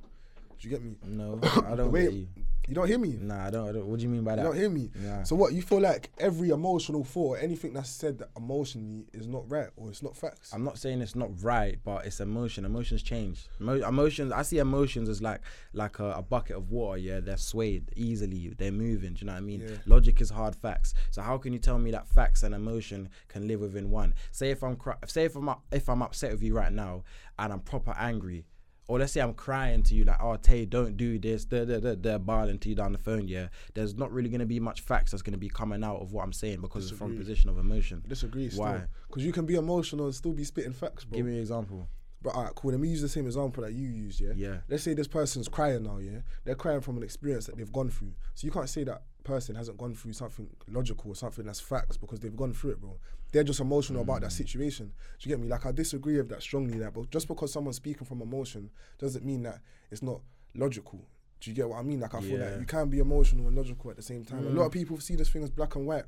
[0.59, 0.95] Do you get me?
[1.05, 2.27] No, I don't Wait, get you.
[2.67, 3.15] You don't hear me.
[3.21, 3.85] Nah, I don't, I don't.
[3.85, 4.41] What do you mean by You that?
[4.41, 4.89] You don't hear me.
[4.95, 5.21] Nah.
[5.23, 5.53] So what?
[5.53, 9.67] You feel like every emotional thought, or anything that's said that emotionally is not right
[9.75, 10.51] or it's not facts.
[10.51, 12.65] I'm not saying it's not right, but it's emotion.
[12.65, 13.45] Emotions change.
[13.61, 14.31] Emo- emotions.
[14.31, 15.41] I see emotions as like
[15.73, 16.97] like a, a bucket of water.
[16.97, 18.51] Yeah, they're swayed easily.
[18.57, 19.13] They're moving.
[19.13, 19.61] Do you know what I mean?
[19.61, 19.75] Yeah.
[19.85, 20.95] Logic is hard facts.
[21.11, 24.15] So how can you tell me that facts and emotion can live within one?
[24.31, 27.03] Say if I'm cry- say if I'm up- if I'm upset with you right now
[27.37, 28.45] and I'm proper angry.
[28.87, 31.45] Or let's say I'm crying to you like, oh Tay, don't do this.
[31.45, 33.27] They're, they're bawling to you down the phone.
[33.27, 36.23] Yeah, there's not really gonna be much facts that's gonna be coming out of what
[36.23, 38.03] I'm saying because it's from a position of emotion.
[38.05, 38.49] I disagree.
[38.49, 38.83] Why?
[39.07, 41.17] Because you can be emotional and still be spitting facts, bro.
[41.17, 41.87] Give me an example.
[42.25, 42.71] But alright, cool.
[42.71, 44.19] Let me use the same example that you used.
[44.19, 44.33] Yeah.
[44.35, 44.57] Yeah.
[44.67, 45.99] Let's say this person's crying now.
[45.99, 46.21] Yeah.
[46.43, 48.13] They're crying from an experience that they've gone through.
[48.33, 51.97] So you can't say that person hasn't gone through something logical or something that's facts
[51.97, 52.97] because they've gone through it, bro.
[53.31, 54.21] They're just emotional about Mm.
[54.21, 54.87] that situation.
[55.19, 55.47] Do you get me?
[55.47, 56.79] Like I disagree with that strongly.
[56.79, 59.59] That, but just because someone's speaking from emotion doesn't mean that
[59.91, 60.21] it's not
[60.55, 61.05] logical.
[61.41, 61.99] Do you get what I mean?
[61.99, 62.45] Like I feel Yeah.
[62.47, 62.51] Mm.
[62.53, 64.47] like you can be emotional and logical at the same time.
[64.47, 66.05] A lot of people see this thing as black and white.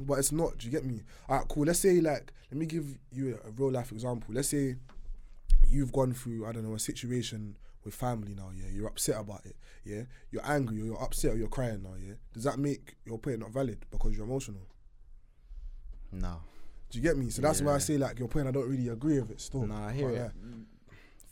[0.00, 0.58] But it's not.
[0.58, 1.02] Do you get me?
[1.30, 1.64] Alright, cool.
[1.64, 4.34] Let's say like, let me give you a, a real life example.
[4.34, 4.76] Let's say
[5.70, 9.46] you've gone through, I don't know, a situation with family now, yeah, you're upset about
[9.46, 12.14] it, yeah, you're angry or you're upset or you're crying now, yeah.
[12.34, 14.66] Does that make your point not valid because you're emotional?
[16.12, 16.40] No.
[16.90, 17.30] Do you get me?
[17.30, 18.46] So that's why I say like your point.
[18.46, 19.40] I don't really agree with it.
[19.40, 20.14] Still, Nah, I hear it.
[20.14, 20.28] yeah.
[20.44, 20.64] Mm.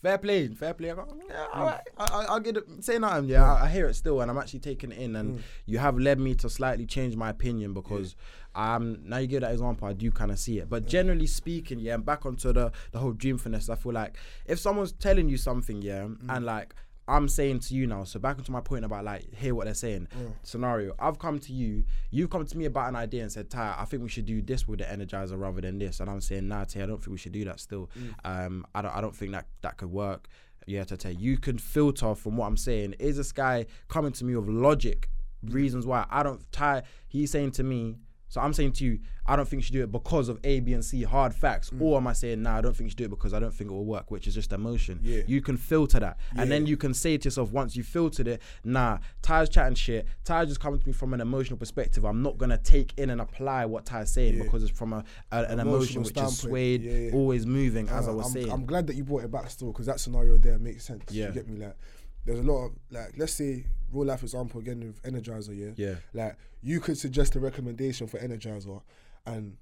[0.05, 0.91] Fair play, fair play.
[0.91, 1.57] I go, yeah, mm.
[1.57, 1.81] all right.
[1.97, 2.85] I, I, I'll get it.
[2.85, 3.25] Say nothing.
[3.25, 3.63] Yeah, mm.
[3.63, 5.17] I, I hear it still, and I'm actually taking it in.
[5.17, 5.43] And mm.
[5.65, 8.15] you have led me to slightly change my opinion because
[8.55, 10.69] um now you give that example, I do kind of see it.
[10.69, 13.71] But generally speaking, yeah, and back onto the the whole dream finesse.
[13.71, 16.75] I feel like if someone's telling you something, yeah, and like.
[17.07, 19.75] I'm saying to you now, so back into my point about like hear what they're
[19.75, 20.09] saying.
[20.43, 23.75] Scenario: I've come to you, you've come to me about an idea and said, "Ty,
[23.79, 26.49] I think we should do this with the Energizer rather than this," and I'm saying,
[26.49, 27.61] "Nah, Tay, I don't think we should do that.
[27.61, 27.91] Still,
[28.25, 30.29] um, I don't, I don't think that that could work."
[30.67, 32.95] Yeah, to tell you can filter from what I'm saying.
[32.99, 35.11] Is this guy coming to me with logic,
[35.43, 37.97] reasons why I don't Ty, He's saying to me,
[38.35, 40.59] so I'm saying to you, I don't think you should do it because of A,
[40.59, 41.71] B, and C, hard facts.
[41.79, 43.55] Or am I saying, nah, I don't think you should do it because I don't
[43.55, 44.99] think it will work, which is just emotion.
[45.05, 45.23] Yeah.
[45.29, 46.19] You can filter that.
[46.37, 50.07] And then you can say to yourself, once you filtered it, nah, Ty's chatting shit.
[50.25, 52.05] Ty's just coming to me from an emotional perspective.
[52.05, 54.43] I'm not going to take in and apply what Ty's saying Yeah.
[54.43, 56.35] because it's from a, a- an emotion Emotional which is standpoint.
[56.37, 57.13] swayed, Yeah, yeah.
[57.15, 58.51] always moving, as I Uh, was I'm, saying.
[58.51, 61.05] I'm glad that you brought it back still because that scenario there makes sense.
[61.11, 61.29] Yeah.
[61.29, 61.61] You get me?
[61.65, 61.77] Like,
[62.25, 65.57] there's a lot of like, let's say real life example again with Energizer.
[65.57, 65.73] Yeah.
[65.77, 65.97] Yeah.
[66.13, 68.81] Like you could suggest a recommendation for Energizer,
[69.27, 69.57] and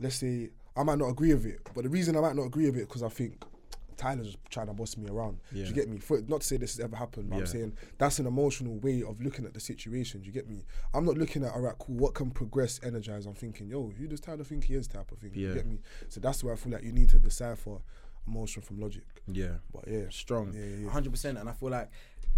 [0.00, 2.66] let's say I might not agree with it, but the reason I might not agree
[2.66, 3.44] with it because I think.
[3.96, 5.40] Tyler's trying to boss me around.
[5.52, 5.98] Do you get me?
[5.98, 9.02] For, not to say this has ever happened, but I'm saying that's an emotional way
[9.02, 10.20] of looking at the situation.
[10.20, 10.64] Do you get me?
[10.94, 11.96] I'm not looking at all right, cool.
[11.96, 13.26] What can progress, energize?
[13.26, 14.86] I'm thinking, yo, who does Tyler think he is?
[14.86, 15.32] Type of thing.
[15.34, 15.80] You get me?
[16.08, 17.78] So that's why I feel like you need to decipher
[18.28, 19.04] emotion from logic.
[19.26, 19.54] yeah.
[19.72, 20.90] But yeah, strong, Yeah, yeah, yeah.
[20.90, 21.38] hundred percent.
[21.38, 21.88] And I feel like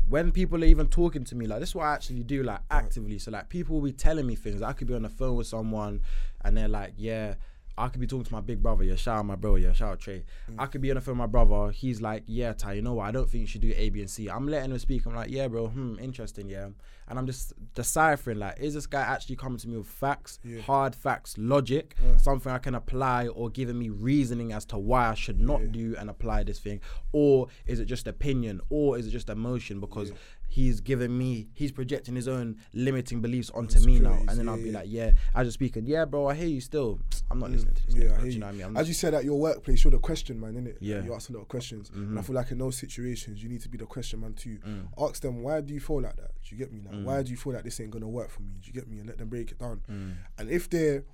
[0.08, 2.60] when people are even talking to me, like this is what I actually do, like
[2.70, 3.18] actively.
[3.18, 4.62] So like people will be telling me things.
[4.62, 6.00] I could be on the phone with someone,
[6.44, 7.34] and they're like, "Yeah."
[7.80, 9.92] I could be talking to my big brother, yeah, shout out my bro, yeah, shout
[9.92, 10.22] out Trey.
[10.50, 10.56] Mm.
[10.58, 12.94] I could be on the phone with my brother, he's like, yeah, Ty, you know
[12.94, 14.28] what, I don't think you should do A, B, and C.
[14.28, 16.68] I'm letting him speak, I'm like, yeah, bro, hmm, interesting, yeah.
[17.08, 20.60] And I'm just deciphering, like, is this guy actually coming to me with facts, Yeah.
[20.60, 25.14] hard facts, logic, something I can apply, or giving me reasoning as to why I
[25.14, 26.80] should not do and apply this thing?
[27.12, 28.60] Or is it just opinion?
[28.70, 29.80] Or is it just emotion?
[29.80, 30.12] Because
[30.50, 34.18] he's giving me, he's projecting his own limiting beliefs onto me now.
[34.28, 34.78] And then yeah, I'll be yeah.
[34.78, 36.98] like, yeah, I just speaking, yeah, bro, I hear you still.
[37.30, 37.94] I'm not listening to this.
[37.94, 38.38] Yeah, nigga, I hear you you.
[38.40, 38.66] know what I mean?
[38.66, 40.76] I'm As you said at your workplace, you're the question man, innit?
[40.80, 40.96] Yeah.
[40.96, 41.06] Mm-hmm.
[41.06, 41.90] You ask a lot of questions.
[41.94, 44.58] And I feel like in those situations, you need to be the question man too.
[44.66, 44.88] Mm.
[44.98, 46.32] Ask them, why do you feel like that?
[46.42, 46.80] Do you get me?
[46.84, 48.50] Like, why do you feel like this ain't gonna work for me?
[48.60, 48.98] Do you get me?
[48.98, 49.82] And let them break it down.
[49.88, 50.14] Mm.
[50.38, 51.04] And if their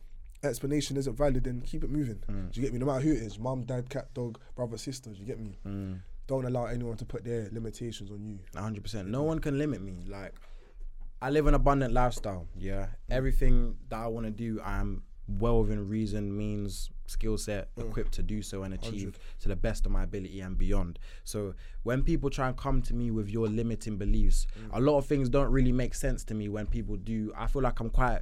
[0.42, 2.22] explanation isn't valid, then keep it moving.
[2.30, 2.52] Mm.
[2.52, 2.78] Do you get me?
[2.78, 5.10] No matter who it is, mom, dad, cat, dog, brother, sister.
[5.10, 5.58] Do you get me?
[5.66, 6.00] Mm.
[6.26, 8.38] Don't allow anyone to put their limitations on you.
[8.54, 9.08] hundred percent.
[9.08, 10.04] No one can limit me.
[10.06, 10.34] Like
[11.22, 12.46] I live an abundant lifestyle.
[12.58, 17.88] Yeah, everything that I want to do, I'm well within reason, means, skill set, mm.
[17.88, 20.98] equipped to do so and achieve to the best of my ability and beyond.
[21.24, 24.76] So when people try and come to me with your limiting beliefs, mm.
[24.76, 26.48] a lot of things don't really make sense to me.
[26.48, 28.20] When people do, I feel like I'm quite.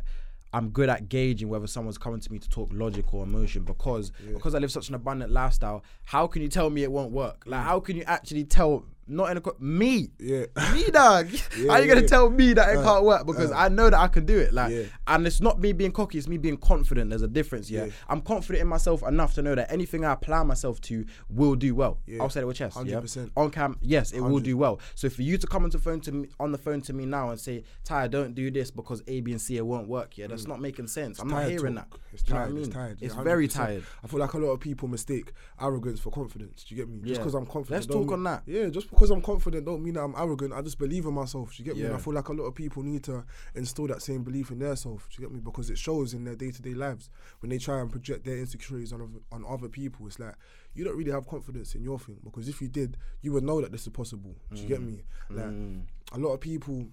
[0.54, 4.12] I'm good at gauging whether someone's coming to me to talk logic or emotion because
[4.32, 5.82] because I live such an abundant lifestyle.
[6.04, 7.42] How can you tell me it won't work?
[7.44, 10.10] Like how can you actually tell not in a co- me.
[10.18, 10.46] Yeah.
[10.72, 11.28] Me dog.
[11.58, 12.06] Yeah, How you gonna yeah.
[12.06, 13.26] tell me that it Uh, can't work?
[13.26, 13.56] Because uh.
[13.56, 14.52] I know that I can do it.
[14.52, 14.82] Like, Yeah.
[15.06, 16.18] and it's not me being cocky.
[16.18, 17.10] It's me being confident.
[17.10, 17.70] There's a difference.
[17.70, 17.86] Yeah?
[18.08, 21.74] I'm confident in myself enough to know that anything I apply myself to will do
[21.74, 21.98] well.
[22.06, 22.22] Yeah.
[22.22, 22.76] I'll say it with chest.
[22.76, 23.30] 100%.
[23.36, 24.80] On cam, yes, it will do well.
[24.94, 27.06] So for you to come on the phone to me on the phone to me
[27.06, 30.18] now and say, Ty, don't do this because A, B, and C it won't work.
[30.18, 31.18] Yeah, that's not making sense.
[31.20, 31.50] I'm not Mm.
[31.50, 31.90] hearing talk.
[31.90, 31.98] that.
[32.12, 32.56] It's Do you know tired.
[32.56, 32.98] I It's tired.
[33.02, 33.52] It's very 100%.
[33.54, 33.82] tired.
[34.02, 36.64] I feel like a lot of people mistake arrogance for confidence.
[36.64, 37.00] Do you get me?
[37.08, 37.70] Just because I'm confident.
[37.70, 38.42] Let's talk mean- on that.
[38.46, 40.52] Yeah, just because I'm confident don't mean that I'm arrogant.
[40.52, 41.54] I just believe in myself.
[41.54, 41.82] Do you get me?
[41.84, 44.58] And I feel like a lot of people need to instill that same belief in
[44.58, 45.08] their self.
[45.10, 45.40] Do you get me?
[45.40, 48.38] Because it shows in their day to day lives when they try and project their
[48.38, 50.06] insecurities on other, on other people.
[50.06, 50.34] It's like
[50.74, 53.60] you don't really have confidence in your thing because if you did, you would know
[53.60, 54.34] that this is possible.
[54.54, 55.02] Do you get me?
[55.30, 55.82] Like Mm.
[56.12, 56.86] a lot of people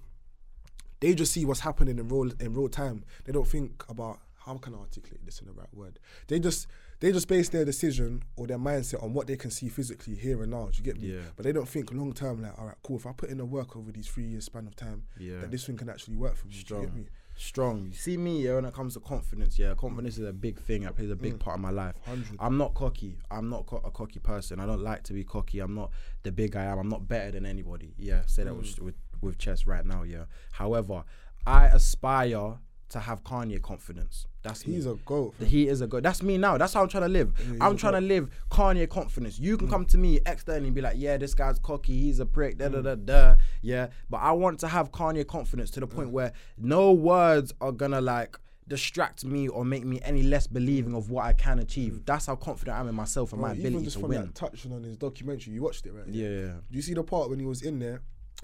[0.99, 3.03] they just see what's happening in real in real time.
[3.25, 5.99] They don't think about how can I articulate this in the right word.
[6.27, 6.67] They just
[7.01, 10.41] they just base their decision or their mindset on what they can see physically here
[10.41, 10.67] and now.
[10.71, 11.09] Do you get me?
[11.09, 11.19] Yeah.
[11.35, 12.41] But they don't think long term.
[12.41, 12.95] Like, all right, cool.
[12.97, 15.41] If I put in the work over these three years span of time, Yeah.
[15.41, 16.51] that this thing can actually work for me.
[16.53, 16.81] Do you Strong.
[16.85, 17.05] get me?
[17.37, 17.85] strong.
[17.87, 20.83] You see me, yeah, when it comes to confidence, yeah, confidence is a big thing.
[20.83, 21.21] It plays a Mm.
[21.21, 21.95] big part of my life.
[22.05, 22.37] 100.
[22.39, 23.17] I'm not cocky.
[23.31, 24.59] I'm not co- a cocky person.
[24.59, 25.59] I don't like to be cocky.
[25.59, 25.89] I'm not
[26.21, 26.77] the big I am.
[26.77, 27.95] I'm not better than anybody.
[27.97, 28.57] Yeah, say that Mm.
[28.57, 30.03] with, with with chess right now.
[30.03, 30.25] Yeah.
[30.51, 31.03] However,
[31.47, 32.59] I aspire
[32.91, 34.27] to have Kanye confidence.
[34.43, 34.91] That's He's me.
[34.93, 35.35] a goat.
[35.35, 35.47] fam.
[35.47, 36.03] He is a good.
[36.03, 36.57] That's me now.
[36.57, 37.33] That's how I'm trying to live.
[37.39, 39.39] Yeah, I'm trying to live Kanye confidence.
[39.39, 39.59] You Mm.
[39.59, 41.97] can come to me externally and be like, yeah, this guy's cocky.
[41.99, 42.57] He's a prick.
[42.57, 42.71] Da Mm.
[42.73, 43.35] da da da.
[43.61, 46.13] Yeah, but I want to have Kanye confidence to the point Mm.
[46.13, 51.09] where no words are gonna like distract me or make me any less believing of
[51.09, 52.05] what I can achieve.
[52.05, 53.57] That's how confident I am in myself and Bro, my Mm.
[53.59, 54.21] even ability just to from win.
[54.21, 56.07] that touching on his documentary, you watched it, right?
[56.07, 56.53] Yeah.
[56.69, 58.01] Do you see the part when he was in there?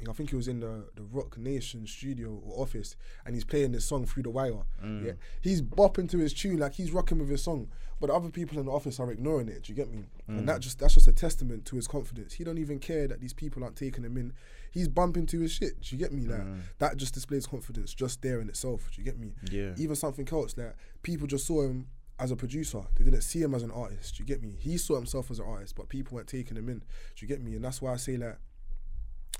[0.07, 3.71] I think he was in the, the Roc Nation studio or office and he's playing
[3.71, 4.63] this song through the wire.
[4.83, 5.05] Mm.
[5.05, 5.11] Yeah.
[5.41, 7.69] He's bopping to his tune like he's rocking with his song.
[7.99, 9.63] But other people in the office are ignoring it.
[9.63, 10.03] Do you get me?
[10.29, 10.37] Mm.
[10.39, 12.33] And that just that's just a testament to his confidence.
[12.33, 14.33] He don't even care that these people aren't taking him in.
[14.69, 15.81] He's bumping to his shit.
[15.81, 16.27] Do you get me?
[16.27, 16.59] Like Mm.
[16.77, 18.91] that just displays confidence just there in itself.
[18.93, 19.33] Do you get me?
[19.49, 19.73] Yeah.
[19.77, 21.87] Even something else like people just saw him
[22.19, 22.81] as a producer.
[22.95, 24.17] They didn't see him as an artist.
[24.17, 24.55] Do you get me?
[24.59, 26.79] He saw himself as an artist, but people weren't taking him in.
[26.79, 26.85] Do
[27.25, 27.55] you get me?
[27.55, 28.37] And that's why I say like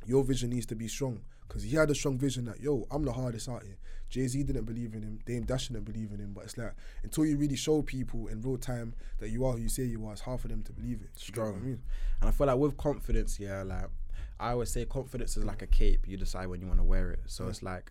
[0.06, 3.04] your vision needs to be strong because he had a strong vision that yo, I'm
[3.04, 3.78] the hardest out here.
[4.10, 6.74] Jay Z didn't believe in him, Dame Dash didn't believe in him, but it's like
[7.04, 10.06] until you really show people in real time that you are who you say you
[10.08, 11.14] are, it's hard for them to believe it.
[11.16, 11.66] Get I Strong.
[11.66, 11.82] mean?
[12.22, 13.90] And I feel like with confidence, yeah, like
[14.40, 16.08] I always say confidence is like a cape.
[16.08, 17.20] You decide when you want to wear it.
[17.26, 17.90] So it's like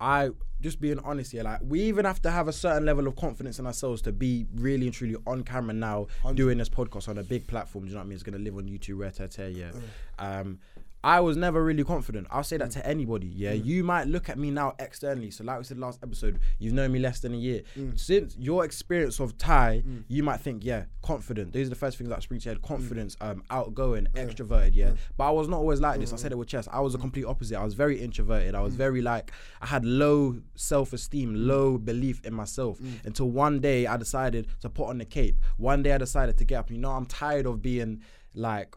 [0.00, 0.30] I
[0.62, 3.58] just being honest here, like we even have to have a certain level of confidence
[3.58, 7.22] in ourselves to be really and truly on camera now doing this podcast on a
[7.22, 7.84] big platform.
[7.84, 8.14] Do you know what I mean?
[8.14, 9.72] It's gonna live on YouTube, rare tear, tear, yeah.
[10.18, 10.58] Um
[11.02, 12.26] I was never really confident.
[12.30, 12.72] I'll say that mm.
[12.74, 13.26] to anybody.
[13.26, 13.64] Yeah, mm.
[13.64, 15.30] you might look at me now externally.
[15.30, 17.62] So, like we said last episode, you've known me less than a year.
[17.78, 17.98] Mm.
[17.98, 21.52] Since your experience of Ty, you might think, yeah, confident.
[21.52, 24.74] These are the first things that spring to your head: confidence, um, outgoing, extroverted.
[24.74, 26.10] Yeah, but I was not always like this.
[26.10, 26.22] I mm-hmm.
[26.22, 26.68] said it with chess.
[26.70, 27.58] I was the complete opposite.
[27.58, 28.54] I was very introverted.
[28.54, 29.32] I was very like
[29.62, 32.78] I had low self-esteem, low belief in myself.
[33.04, 35.40] Until one day I decided to put on the cape.
[35.56, 36.70] One day I decided to get up.
[36.70, 38.02] You know, I'm tired of being
[38.34, 38.76] like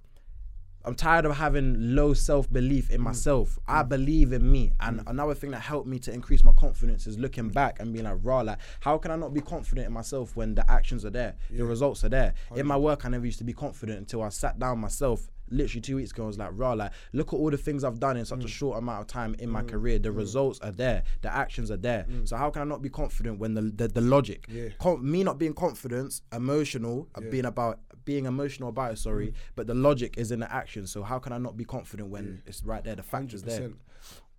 [0.86, 2.96] I'm tired of having low self belief Mm.
[2.96, 3.58] in myself.
[3.68, 4.74] I believe in me.
[4.80, 8.06] And another thing that helped me to increase my confidence is looking back and being
[8.06, 11.10] like, raw, like, how can I not be confident in myself when the actions are
[11.10, 11.36] there?
[11.50, 12.34] The results are there.
[12.56, 15.30] In my work, I never used to be confident until I sat down myself.
[15.50, 18.00] Literally two weeks ago, I was like, raw, like, look at all the things I've
[18.00, 18.28] done in Mm.
[18.28, 20.00] such a short amount of time in my career.
[20.00, 22.08] The results are there, the actions are there.
[22.26, 24.56] So, how can I not be confident when the the, the logic, Mm.
[24.56, 24.70] Yeah.
[24.80, 29.34] Com- me not being confident, emotional, uh, being about being emotional about it, sorry, Mm.
[29.56, 30.88] but the logic is in the action.
[30.88, 32.96] So how can I not be confident when it's right there?
[32.96, 33.70] The fact is there.
[33.70, 33.76] Do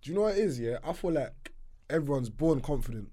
[0.03, 0.59] you know what it is?
[0.59, 1.51] Yeah, I feel like
[1.89, 3.09] everyone's born confident,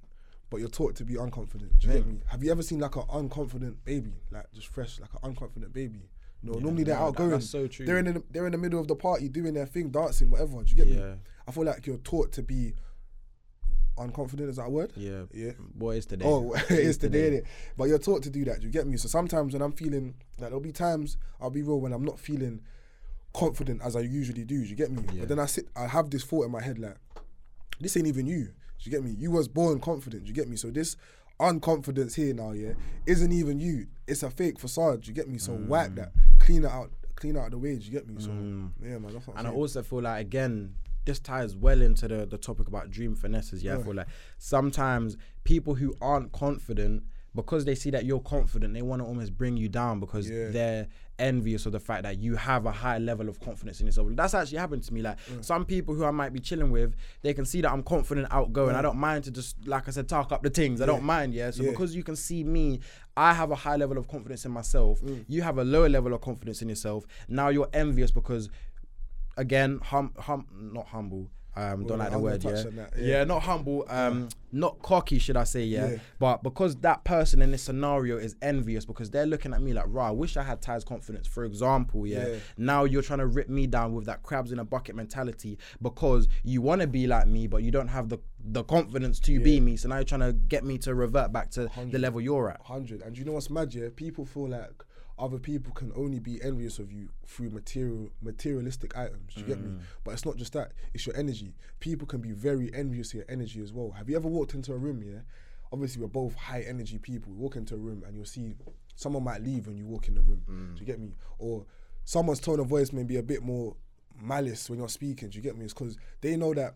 [0.50, 1.78] but you're taught to be unconfident.
[1.78, 2.20] Do you get me?
[2.26, 6.08] Have you ever seen like an unconfident baby, like just fresh, like an unconfident baby?
[6.42, 7.30] No, normally they're no, that- outgoing.
[7.30, 7.86] that's so true.
[7.86, 10.62] They're in the, they're in the middle of the party doing their thing, dancing, whatever.
[10.62, 10.98] Do you get me?
[10.98, 11.14] Yeah.
[11.46, 12.74] I feel like you're taught to be
[14.06, 14.48] unconfident.
[14.48, 14.92] Is that word?
[14.96, 15.22] Yeah.
[15.32, 15.52] Yeah.
[15.78, 16.24] What oh, is today?
[16.26, 17.44] Oh, it is today, innit?
[17.76, 18.62] But you're taught to do that.
[18.62, 18.96] You get me?
[18.96, 22.18] So sometimes when I'm feeling like there'll be times I'll be real when I'm not
[22.18, 22.60] feeling
[23.32, 24.62] confident as I usually do.
[24.62, 25.02] Do you get me?
[25.12, 25.20] Yeah.
[25.20, 26.96] But then I sit, I have this thought in my head like,
[27.80, 28.44] this ain't even you.
[28.44, 29.10] Do you get me?
[29.10, 30.26] You was born confident.
[30.26, 30.56] You get me?
[30.56, 30.96] So this
[31.40, 32.72] unconfidence here now, yeah,
[33.06, 33.86] isn't even you.
[34.06, 35.06] It's a fake facade.
[35.06, 35.38] You get me?
[35.38, 35.66] So mm.
[35.66, 37.74] wipe that, clean it out, clean out the way.
[37.74, 38.20] You get me?
[38.20, 38.70] So mm.
[38.82, 39.12] yeah, man.
[39.12, 42.38] That's what I'm And I also feel like again, this ties well into the, the
[42.38, 43.62] topic about dream finesses.
[43.62, 44.06] Yeah, I feel like
[44.38, 47.02] sometimes people who aren't confident,
[47.34, 50.50] because they see that you're confident, they want to almost bring you down because Yeah.
[50.50, 50.88] they're
[51.18, 54.08] envious of the fact that you have a high level of confidence in yourself.
[54.12, 55.00] That's actually happened to me.
[55.02, 58.26] Like some people who I might be chilling with, they can see that I'm confident,
[58.30, 58.74] outgoing.
[58.74, 60.80] I don't mind to just, like I said, talk up the things.
[60.82, 61.32] I don't mind.
[61.32, 61.50] Yeah.
[61.52, 61.70] So Yeah.
[61.70, 62.80] because you can see me,
[63.16, 65.00] I have a high level of confidence in myself.
[65.00, 65.24] Mm.
[65.28, 67.06] You have a lower level of confidence in yourself.
[67.28, 68.50] Now you're envious because
[69.37, 71.31] again, hum, hum, not humble.
[71.55, 72.51] Um, don't Well, like the word, yeah.
[72.53, 73.25] that, yeah, yeah.
[73.25, 73.85] not humble.
[73.90, 75.64] Um, not cocky, should I say?
[75.64, 75.87] Yeah?
[75.90, 75.97] Yeah.
[76.18, 79.85] But because that person in this scenario is envious because they're looking at me like,
[79.88, 82.37] "Right, I wish I had Ty's confidence." For example, yeah.
[82.57, 86.27] Now you're trying to rip me down with that crabs in a bucket mentality because
[86.42, 89.61] you want to be like me, but you don't have the the confidence to be
[89.61, 89.77] me.
[89.77, 92.62] So now you're trying to get me to revert back to the level you're at.
[92.62, 93.03] hundred.
[93.03, 93.75] And you know what's mad?
[93.75, 94.83] Yeah, people feel like
[95.18, 99.35] other people can only be envious of you through material, materialistic items.
[99.35, 99.79] Do you get Mm.
[99.79, 99.83] me?
[100.05, 101.55] But it's not just that; it's your energy.
[101.81, 103.90] People can be very envious of your energy as well.
[103.92, 105.03] Have you ever walked into a room?
[105.03, 105.20] Yeah,
[105.72, 107.33] obviously we're both high energy people.
[107.33, 108.55] We walk into a room and you'll see
[108.94, 110.42] someone might leave when you walk in the room.
[110.48, 110.75] Mm.
[110.75, 111.14] Do you get me?
[111.38, 111.66] Or
[112.05, 113.77] someone's tone of voice may be a bit more
[114.20, 115.29] malice when you're speaking.
[115.31, 115.64] Do you get me?
[115.64, 116.75] It's because they know that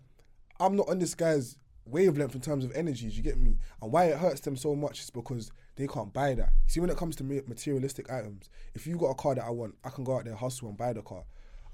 [0.60, 3.08] I'm not on this guy's wavelength in terms of energy.
[3.08, 3.56] Do you get me?
[3.82, 6.52] And why it hurts them so much is because they can't buy that.
[6.66, 9.76] See, when it comes to materialistic items, if you got a car that I want,
[9.84, 11.24] I can go out there hustle and buy the car.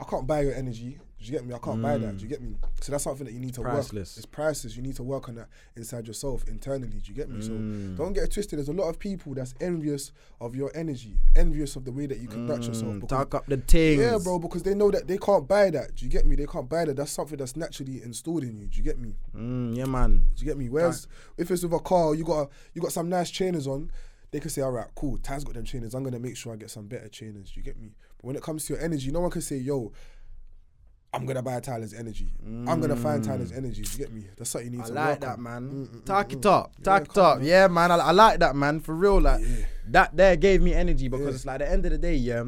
[0.00, 0.98] I can't buy your energy.
[1.20, 1.55] Do you get me?
[1.55, 2.16] I can't buy that.
[2.16, 2.57] Do you get me?
[2.81, 4.16] So that's something that you need to Priceless.
[4.16, 4.16] work.
[4.16, 4.74] It's priceless.
[4.76, 6.98] You need to work on that inside yourself internally.
[6.98, 7.38] Do you get me?
[7.46, 7.96] Mm.
[7.96, 8.59] So don't get it twisted.
[8.59, 12.18] There's a lot of people that's envious of your energy, envious of the way that
[12.18, 12.94] you conduct yourself.
[12.94, 14.00] Mm, because- talk up the things.
[14.00, 15.94] yeah, bro, because they know that they can't buy that.
[15.94, 16.35] Do you get me?
[16.35, 16.96] They can't buy that.
[16.96, 18.66] That's something that's naturally installed in you.
[18.66, 19.14] Do you get me?
[19.37, 20.26] Mm, yeah, man.
[20.35, 20.68] Do you get me?
[20.70, 21.07] Whereas
[21.38, 23.92] if it's with a car, you got a, you got some nice trainers on.
[24.33, 25.18] They can say, all right, cool.
[25.18, 25.94] Taz got them trainers.
[25.94, 27.50] I'm gonna make sure I get some better trainers.
[27.52, 27.92] Do you get me?
[28.22, 29.92] When it comes to your energy, no one can say, yo,
[31.14, 32.32] I'm gonna buy Tyler's energy.
[32.42, 33.82] I'm gonna find Tyler's energy.
[33.82, 34.24] You get me?
[34.37, 35.42] That's something you need I to like work that, on.
[35.42, 35.70] man.
[35.70, 36.50] Mm, mm, Talk mm, it mm.
[36.50, 36.72] up.
[36.82, 37.37] Talk it up.
[37.37, 37.44] on.
[37.44, 37.90] Yeah, man.
[37.90, 38.80] I, I like that, man.
[38.80, 39.66] For real, like Yeah.
[39.90, 40.16] that.
[40.16, 41.32] There gave me energy because Yeah.
[41.35, 42.44] it's like at the end of the day, yeah.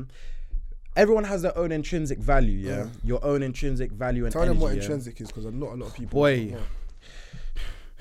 [0.97, 2.77] Everyone has their own intrinsic value, yeah.
[2.77, 2.87] Yeah.
[3.03, 4.55] Your own intrinsic value and Tell energy.
[4.55, 4.81] them what yeah?
[4.81, 6.21] intrinsic is, because not a lot of people.
[6.21, 6.55] Boy.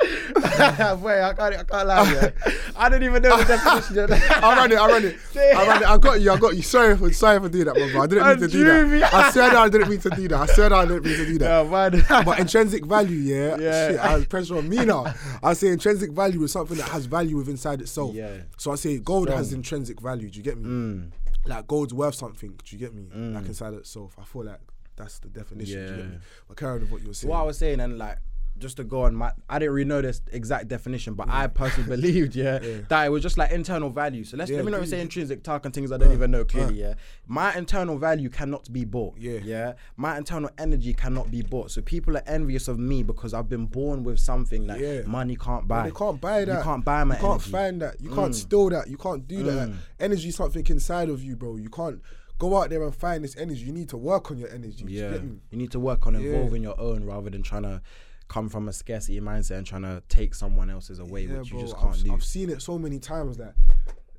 [0.00, 2.12] Boy, I can't, I can't lie.
[2.12, 2.30] Yeah.
[2.76, 3.98] I didn't even know the definition.
[3.98, 4.42] Of that.
[4.44, 4.78] I ran it.
[4.78, 5.16] I ran it.
[5.36, 5.88] I ran it.
[5.88, 6.30] I got you.
[6.32, 6.62] I got you.
[6.62, 7.98] Sorry for sorry for doing that, brother.
[8.00, 8.64] I didn't mean to do
[9.00, 9.12] that.
[9.14, 10.40] I said I didn't mean to do that.
[10.40, 11.64] I said I didn't mean to do that.
[11.64, 12.24] Yeah, man.
[12.24, 13.88] But intrinsic value, yeah, Yeah.
[13.90, 15.12] shit, I pressure on me now.
[15.42, 18.14] I say intrinsic value is something that has value within inside itself.
[18.14, 18.30] Yeah.
[18.56, 20.30] So I say gold has intrinsic value.
[20.30, 20.68] Do you get me?
[20.68, 21.10] Mm.
[21.46, 22.50] Like gold's worth something.
[22.64, 23.08] Do you get me?
[23.34, 24.14] Like inside itself.
[24.18, 24.60] I feel like
[24.96, 25.74] that's the definition.
[25.74, 26.04] Do you get Yeah.
[26.12, 26.18] me?
[26.48, 27.30] But carry on with what you were saying.
[27.30, 28.18] what I was saying, and like
[28.60, 31.88] just to go on, my I didn't really know this exact definition, but I personally
[31.96, 32.78] believed, yeah, Yeah.
[32.88, 34.22] that it was just like internal value.
[34.24, 36.30] So let's Yeah, let me not say intrinsic talk and things I don't Uh, even
[36.30, 36.84] know clearly.
[36.84, 36.88] uh.
[36.88, 36.94] yeah,
[37.26, 39.16] my internal value cannot be bought.
[39.18, 39.38] Yeah.
[39.42, 41.70] yeah, my internal energy cannot be bought.
[41.70, 45.02] So people are envious of me because I've been born with something that Yeah.
[45.06, 45.84] money can't buy.
[45.84, 46.58] They can't buy that.
[46.58, 47.50] You can't buy my You can't energy.
[47.50, 48.00] find that.
[48.00, 48.34] You can't Mm.
[48.34, 48.88] steal that.
[48.88, 49.68] You can't do that.
[49.70, 49.74] Mm.
[49.98, 51.56] Energy is something inside of you, bro.
[51.56, 52.00] You can't
[52.38, 53.60] go out there and find this energy.
[53.66, 54.84] You need to work on your energy.
[54.84, 55.14] Do you Yeah,
[55.50, 56.20] you need to work on Yeah.
[56.30, 57.82] evolving your own rather than trying to
[58.30, 61.60] come from a scarcity mindset and trying to take someone else's away, Yeah, which you
[61.60, 62.12] just can't I've, do.
[62.14, 63.54] I've seen it so many times that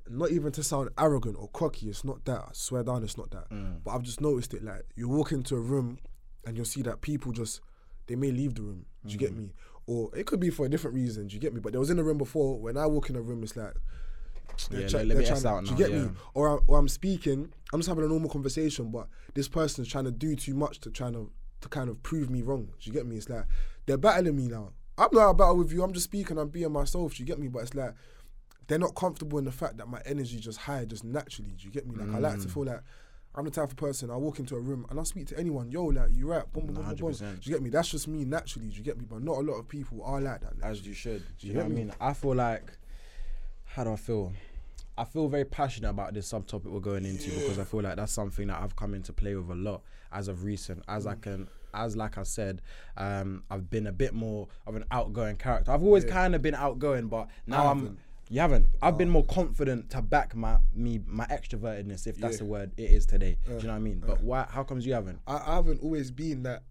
[0.09, 2.39] not even to sound arrogant or cocky, it's not that.
[2.41, 3.49] I swear down, it's not that.
[3.49, 3.77] Mm.
[3.83, 4.63] But I've just noticed it.
[4.63, 5.97] Like you walk into a room
[6.45, 7.61] and you'll see that people just
[8.07, 8.85] they may leave the room.
[9.05, 9.19] Do you Mm.
[9.21, 9.53] get me?
[9.87, 11.27] Or it could be for a different reason.
[11.27, 11.61] Do you get me?
[11.61, 12.59] But there was in the room before.
[12.59, 13.73] When I walk in the room, it's like.
[14.69, 16.03] they're Yeah, let they're me trying to- out do you get yeah.
[16.03, 16.09] me?
[16.33, 20.03] Or, I, or I'm speaking, I'm just having a normal conversation, but this person's trying
[20.05, 22.65] to do too much to trying to to kind of prove me wrong.
[22.65, 23.15] Do you get me?
[23.15, 23.45] It's like
[23.85, 24.71] they're battling me now.
[24.97, 25.83] I'm not a battle with you.
[25.83, 26.37] I'm just speaking.
[26.37, 27.15] I'm being myself.
[27.15, 27.47] Do you get me?
[27.47, 27.93] But it's like
[28.67, 31.51] they're not comfortable in the fact that my energy just high, just naturally.
[31.57, 31.95] Do you get me?
[31.95, 32.43] Like I like Mm.
[32.43, 32.81] to feel like
[33.33, 34.11] I'm the type of person.
[34.11, 35.71] I walk into a room and I speak to anyone.
[35.71, 36.43] Yo, like you right?
[36.53, 37.11] Boom, boom, boom, boom.
[37.13, 37.69] Do you get me?
[37.69, 38.67] That's just me naturally.
[38.67, 39.05] Do you get me?
[39.09, 40.53] But not a lot of people are like that.
[40.61, 41.23] as you should.
[41.39, 41.75] Do you You know what I me?
[41.85, 41.93] mean?
[41.99, 42.71] I feel like,
[43.63, 44.33] how do I feel?
[44.97, 48.11] I feel very passionate about this subtopic we're going into because I feel like that's
[48.11, 50.83] something that I've come into play with a lot as of recent.
[50.87, 51.11] As Mm.
[51.11, 52.61] I can, as like I said,
[52.97, 55.71] um, I've been a bit more of an outgoing character.
[55.71, 57.77] I've always kind of been outgoing, but now I I'm.
[57.79, 57.99] haven't.
[58.29, 58.67] You haven't.
[58.81, 62.37] I've been more confident to back my me my extrovertedness, if that's Yeah.
[62.37, 63.37] the word it is today.
[63.45, 63.99] Do Uh, you know what I mean?
[63.99, 64.45] But why?
[64.49, 65.19] How comes you haven't?
[65.27, 66.63] I, I haven't always been that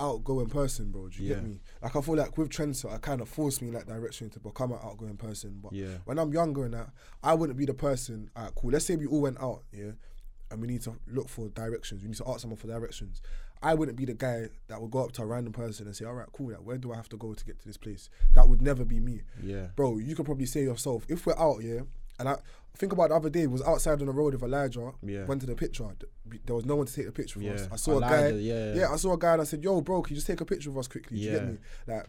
[0.00, 1.08] outgoing person, bro.
[1.08, 1.34] Do you Yeah.
[1.36, 1.60] get me?
[1.80, 4.40] Like I feel like with Trendset, I kind of forced me in that direction to
[4.40, 5.60] become an outgoing person.
[5.62, 5.98] But Yeah.
[6.06, 6.90] when I'm younger and that,
[7.22, 8.30] I wouldn't be the person.
[8.36, 8.72] Alright, cool.
[8.72, 9.92] Let's say we all went out, yeah,
[10.50, 12.02] and we need to look for directions.
[12.02, 13.22] We need to ask someone for directions.
[13.64, 16.04] I wouldn't be the guy that would go up to a random person and say,
[16.04, 16.50] "All right, cool.
[16.50, 18.84] Like, where do I have to go to get to this place?" That would never
[18.84, 19.68] be me Yeah.
[19.74, 21.80] bro, you could probably say yourself, if we're out, yeah,
[22.18, 22.36] and I
[22.76, 25.24] think about the other day, was outside on the road with Elijah, Yeah.
[25.26, 25.88] went to the picture.
[26.46, 27.60] There was no one to take the picture for us.
[27.62, 27.68] Yeah.
[27.72, 28.74] I saw Elijah, a guy, yeah.
[28.74, 30.44] yeah, I saw a guy and I said, yo, bro, can you just take a
[30.44, 31.16] picture of us quickly?
[31.18, 31.58] Do you get me?
[31.86, 32.06] Like,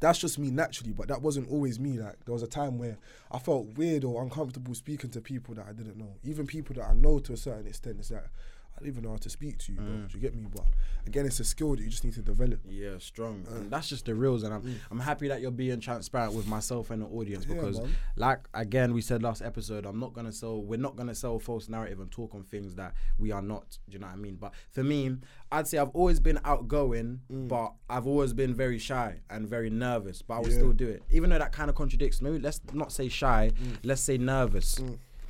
[0.00, 1.98] that's just me naturally, but that wasn't always me.
[1.98, 2.98] Like, there was a time where
[3.30, 6.84] I felt weird or uncomfortable speaking to people that I didn't know, even people that
[6.84, 7.96] I know to a certain extent.
[8.00, 8.28] It's like,
[8.76, 9.86] I don't even know how to speak to you, bro.
[9.86, 10.08] Mm.
[10.12, 10.44] Do you get me?
[10.54, 10.66] But
[11.06, 12.60] again, it's a skill that you just need to develop.
[12.68, 13.46] Yeah, strong.
[13.50, 16.90] And that's just the reals, and I'm I'm happy that you're being transparent with myself
[16.90, 17.94] and the audience because, man.
[18.16, 20.60] like again, we said last episode, I'm not gonna sell.
[20.60, 23.78] We're not gonna sell a false narrative and talk on things that we are not.
[23.88, 24.36] Do you know what I mean?
[24.38, 25.16] But for me,
[25.50, 30.20] I'd say I've always been outgoing, but I've always been very shy and very nervous.
[30.20, 30.52] But I would Mm.
[30.52, 30.58] Yeah.
[30.58, 32.20] still do it, even though that kind of contradicts.
[32.20, 33.52] Maybe let's not say shy.
[33.58, 33.76] Mm.
[33.84, 34.78] Let's say nervous.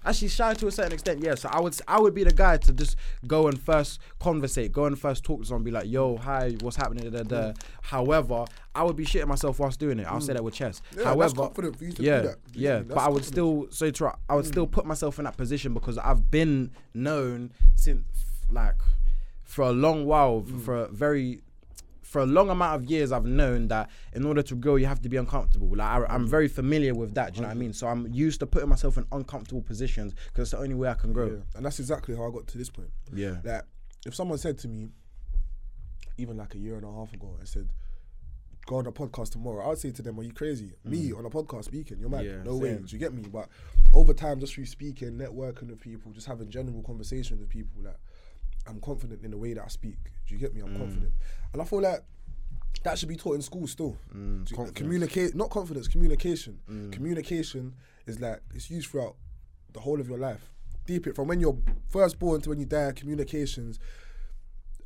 [0.07, 1.35] Actually, shy to a certain extent, yeah.
[1.35, 2.97] So I would, I would be the guy to just
[3.27, 6.77] go and first conversate, go and first talk to someone, be like, "Yo, hi, what's
[6.77, 7.37] happening?" Da, da, da.
[7.53, 7.57] Mm.
[7.83, 8.45] However,
[8.75, 10.07] I would be shitting myself whilst doing it.
[10.07, 10.37] I'll say mm.
[10.37, 10.81] that with chess.
[10.97, 12.79] Yeah, However, confident for you to do yeah, yeah.
[12.81, 15.99] But I would still, so to, I would still put myself in that position because
[15.99, 18.05] I've been known since
[18.51, 18.77] like
[19.43, 20.61] for a long while, Mm.
[20.65, 21.41] for a very
[22.07, 25.01] for a long amount of years, I've known that in order to grow, you have
[25.03, 25.69] to be uncomfortable.
[25.77, 26.07] Like I, Mm.
[26.11, 27.33] I'm very familiar with that.
[27.33, 27.73] Do you know what I mean?
[27.73, 30.95] So I'm used to putting myself in uncomfortable positions because it's the only way I
[30.95, 31.15] can Yeah.
[31.15, 31.43] grow.
[31.57, 32.91] And that's exactly how I got to this point.
[33.13, 33.39] Yeah.
[33.45, 33.65] Like,
[34.07, 34.91] if someone said to me,
[36.19, 37.69] even like a year and a half ago, I said,
[38.67, 40.73] "Go on a podcast tomorrow," I'd say to them, "Are you crazy?
[40.85, 41.99] Me on a podcast speaking?
[41.99, 42.25] You're mad?
[42.25, 42.31] Mm.
[42.31, 43.23] Yeah, no way." Do you get me?
[43.23, 43.49] But
[43.93, 47.99] over time, just through speaking, networking with people, just having general conversations with people, like
[48.67, 49.97] I'm confident in the way that I speak.
[50.27, 50.61] Do you get me?
[50.61, 50.79] I'm Mm.
[50.79, 51.13] confident,
[51.53, 52.03] and I feel like
[52.83, 53.97] that should be taught in school still.
[54.15, 56.59] Mm, you- communicate, not confidence, communication.
[56.71, 56.93] Mm.
[56.93, 57.75] Communication
[58.07, 59.17] is like it's used throughout
[59.73, 60.51] the whole of your life.
[60.87, 61.59] Deep it from when you're
[61.89, 62.93] first born to when you die.
[62.93, 63.79] Communications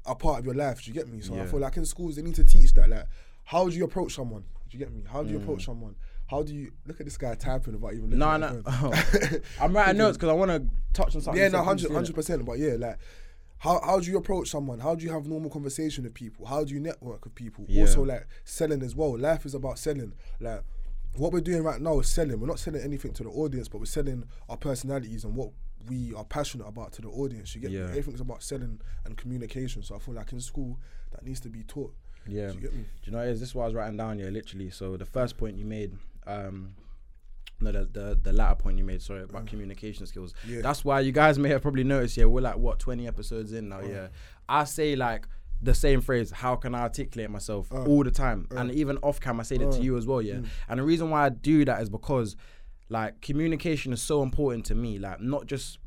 [0.06, 0.82] are part of your life.
[0.82, 1.20] Do you get me?
[1.20, 2.88] So I feel like in schools they need to teach that.
[2.88, 3.06] Like,
[3.44, 4.42] how do you approach someone?
[4.70, 5.02] Do you get me?
[5.06, 5.42] How do you Mm.
[5.42, 5.94] approach someone?
[6.28, 8.10] How do you look at this guy typing about even?
[8.16, 8.62] No, no.
[9.60, 11.42] I'm writing notes because I want to touch on something.
[11.42, 12.44] Yeah, no, hundred percent.
[12.44, 12.98] But yeah, like,
[13.60, 14.80] how how do you approach someone?
[14.80, 16.46] How do you have normal conversation with people?
[16.46, 17.64] How do you network with people?
[17.68, 17.82] Yeah.
[17.82, 19.16] Also, like selling as well.
[19.18, 20.12] Life is about selling.
[20.40, 20.62] Like,
[21.16, 22.40] what we're doing right now is selling.
[22.40, 25.50] We're not selling anything to the audience, but we're selling our personalities and what
[25.88, 27.54] we are passionate about to the audience.
[27.54, 27.80] You get Yeah.
[27.86, 27.90] me?
[27.98, 29.82] Everything's about selling and communication.
[29.82, 30.78] So I feel like in school
[31.12, 31.94] that needs to be taught.
[32.26, 32.48] Yeah.
[32.48, 32.82] Do you get me?
[32.82, 33.40] Do you know what it is?
[33.40, 34.70] This is what I was writing down here, literally.
[34.70, 35.96] So the first point you made,
[36.26, 36.74] um,
[37.60, 40.32] no, the, the the latter point you made, sorry, about communication skills.
[40.46, 40.56] Mm.
[40.56, 40.60] Yeah.
[40.62, 42.16] That's why you guys may have probably noticed.
[42.16, 43.80] Yeah, we're like what twenty episodes in now.
[43.80, 44.08] Yeah,
[44.48, 45.26] I say like
[45.62, 46.30] the same phrase.
[46.30, 47.84] How can I articulate myself Uh.
[47.84, 48.46] all the time?
[48.52, 50.18] and even off cam, I say that to you as well.
[50.20, 50.26] Mm.
[50.26, 52.36] Yeah, and the reason why I do that is because
[52.88, 54.98] like communication is so important to me.
[54.98, 55.78] Like not just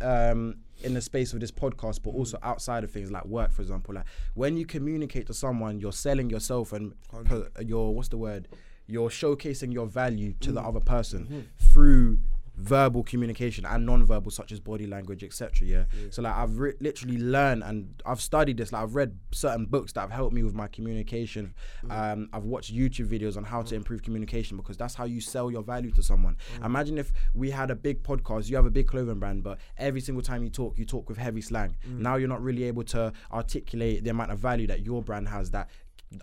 [0.00, 3.62] um in the space of this podcast but also outside of things like work for
[3.62, 4.04] example like
[4.34, 8.46] when you communicate to someone you're selling yourself and per, your what's the word
[8.88, 10.66] you're showcasing your value to the mm.
[10.66, 11.40] other person mm-hmm.
[11.72, 12.18] through
[12.58, 15.84] verbal communication and non-verbal such as body language etc yeah?
[16.10, 18.72] so like i've re- literally learned and i've studied this.
[18.72, 21.54] Like i've read certain books that have helped me with my communication.
[21.84, 22.12] Mm.
[22.12, 23.78] Um, i've watched youtube videos on how to mm.
[23.78, 26.36] improve communication because that's how you sell your value to someone.
[26.64, 30.00] Imagine if we had a big podcast you have a big clothing brand but every
[30.00, 31.76] single time you talk you talk with heavy slang.
[31.86, 35.52] Now you're not really able to articulate the amount of value that your brand has
[35.52, 35.70] that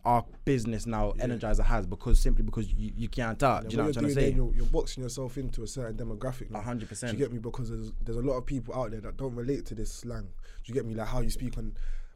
[0.04, 3.84] our business now energizer has because simply because you, you can't talk do you know
[3.84, 4.32] what I'm trying to say?
[4.32, 6.52] You're, you're boxing yourself into a certain demographic.
[6.56, 7.14] A hundred Do percent.
[7.14, 7.38] you get me?
[7.38, 10.24] Because there's there's a lot of people out there that don't relate to this slang.
[10.24, 10.28] Do
[10.66, 10.96] you get me?
[10.96, 11.74] Like how you speak on,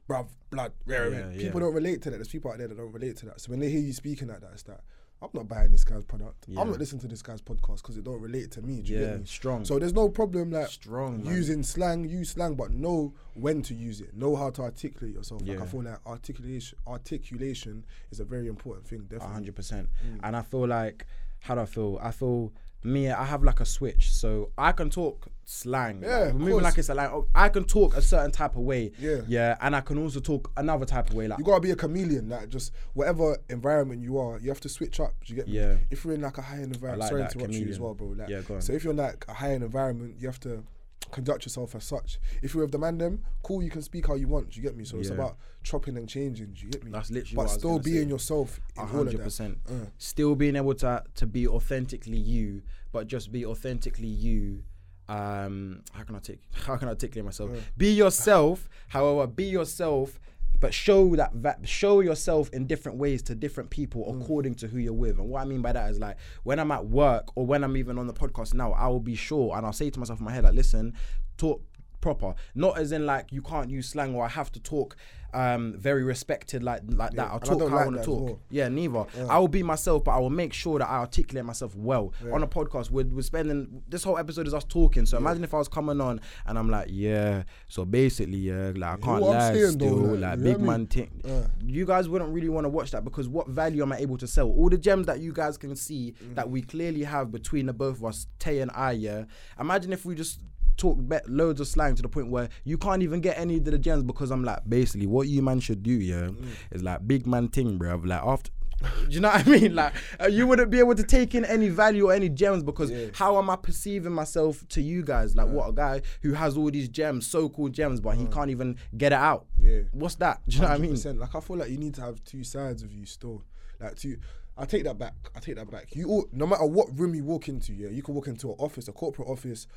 [0.10, 0.72] bruv, blood.
[0.88, 1.38] rah, Yeah, yeah.
[1.40, 2.18] People don't relate to that.
[2.18, 3.40] There's people out there that don't relate to that.
[3.42, 4.82] So when they hear you speaking like that, it's that
[5.22, 6.46] I'm not buying this guy's product.
[6.48, 6.62] Yeah.
[6.62, 8.82] I'm not listening to this guy's podcast because it don't relate to me.
[8.82, 9.26] Do you Yeah, get me?
[9.26, 9.66] strong.
[9.66, 11.36] So there's no problem like Strong, man.
[11.36, 14.16] using slang, use slang, but know when to use it.
[14.16, 15.42] Know how to articulate yourself.
[15.42, 15.64] Like Yeah.
[15.64, 19.02] I feel like articulation articulation is a very important thing.
[19.02, 19.34] Definitely.
[19.34, 19.90] hundred percent.
[20.08, 20.20] Mm.
[20.24, 21.06] And I feel like
[21.42, 22.00] how do I feel?
[22.02, 22.54] I feel
[22.84, 23.10] me.
[23.10, 26.02] I have like a switch, so I can talk slang.
[26.04, 26.64] Yeah, like, moving course.
[26.64, 27.10] like it's a like.
[27.10, 28.92] oh, I can talk a certain type of way.
[29.00, 29.22] Yeah.
[29.28, 31.28] yeah, and I can also talk another type of way.
[31.28, 34.70] Like You gotta be a chameleon, like just whatever environment you are, you have to
[34.70, 35.14] switch up.
[35.26, 35.58] Do you get me?
[35.58, 35.78] Yeah.
[35.90, 37.96] If you're in like a high end environment, like sorry to interrupt you as well,
[37.96, 38.10] bro.
[38.10, 38.62] Like, Yeah, go on.
[38.62, 40.64] So if you're in like a high end environment, you have to
[41.12, 42.20] conduct yourself as such.
[42.44, 44.52] If you're with the man them, cool, you can speak how you want.
[44.52, 44.86] Do you get me?
[44.86, 46.54] So it's about chopping and changing.
[46.54, 46.92] Do you get me?
[46.92, 48.10] That's literally But what I was still being say.
[48.10, 49.58] yourself hundred percent.
[49.68, 49.88] Uh.
[49.98, 54.64] Still being able to to be authentically you, but just be authentically you.
[55.10, 56.40] Um, how can I take?
[56.66, 57.50] How can I articulate myself?
[57.78, 58.70] Be yourself.
[58.90, 60.20] However, be yourself,
[60.60, 64.22] but show that va- show yourself in different ways to different people Mm.
[64.22, 65.18] according to who you're with.
[65.18, 67.76] And what I mean by that is like when I'm at work or when I'm
[67.76, 70.26] even on the podcast now, I will be sure and I'll say to myself in
[70.26, 70.94] my head like, listen,
[71.38, 71.64] talk
[72.02, 72.36] proper.
[72.56, 74.96] Not as in like you can't use slang or I have to talk
[75.32, 77.28] um very respected like like that.
[77.30, 78.24] I'll I talk don't how I want to talk.
[78.24, 78.40] well.
[78.50, 79.06] Yeah, neither.
[79.30, 82.14] I will be myself, but I will make sure that I articulate myself well.
[82.32, 85.06] On a podcast, we're, we're spending this whole episode is us talking.
[85.06, 88.98] So imagine if I was coming on and I'm like, yeah, so basically, yeah, like
[89.04, 91.22] I can't lie saying though, still, like, like big man thing.
[91.64, 94.26] You guys wouldn't really want to watch that because what value am I able to
[94.28, 94.48] sell?
[94.50, 96.36] All the gems that you guys can see Mm.
[96.36, 99.26] that we clearly have between the both of us, Tay and I, yeah.
[99.60, 100.40] Imagine if we just
[100.80, 103.78] talk loads of slang to the point where you can't even get any of the
[103.78, 106.48] gems because I'm like, basically, what you man should do, yeah, Mm.
[106.72, 108.06] is like big man thing, bruv.
[108.08, 108.50] Like after.
[108.82, 109.76] Do you know what I mean?
[109.76, 112.90] Like uh, you wouldn't be able to take in any value or any gems because
[112.90, 113.08] Yeah.
[113.14, 115.36] how am I perceiving myself to you guys?
[115.36, 118.78] Like what a guy who has all these gems, so-called gems, but he can't even
[118.98, 119.48] get it out.
[119.60, 119.82] Yeah.
[119.92, 120.40] What's that?
[120.48, 121.20] Do you know what I mean?
[121.20, 123.44] Like I feel like you need to have two sides of you still.
[123.82, 124.16] Like two.
[124.58, 125.14] I take that back.
[125.36, 125.94] I take that back.
[125.96, 128.56] You all, no matter what room you walk into, yeah, you can walk into an
[128.60, 129.68] office, a corporate office.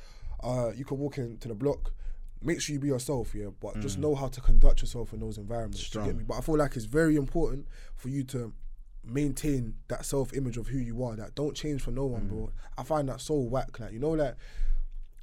[0.43, 1.93] Uh, you can walk into the block.
[2.41, 3.47] Make sure you be yourself, yeah.
[3.61, 4.01] But just mm.
[4.01, 5.77] know how to conduct yourself in those environments.
[5.77, 6.05] do You Strong.
[6.07, 6.23] get me?
[6.27, 8.53] But I feel like it's very important for you to
[9.05, 11.15] maintain that self image of who you are.
[11.15, 12.29] That don't change for no one, mm.
[12.29, 12.51] bro.
[12.77, 13.79] I find that so whack.
[13.79, 14.35] Like you know, like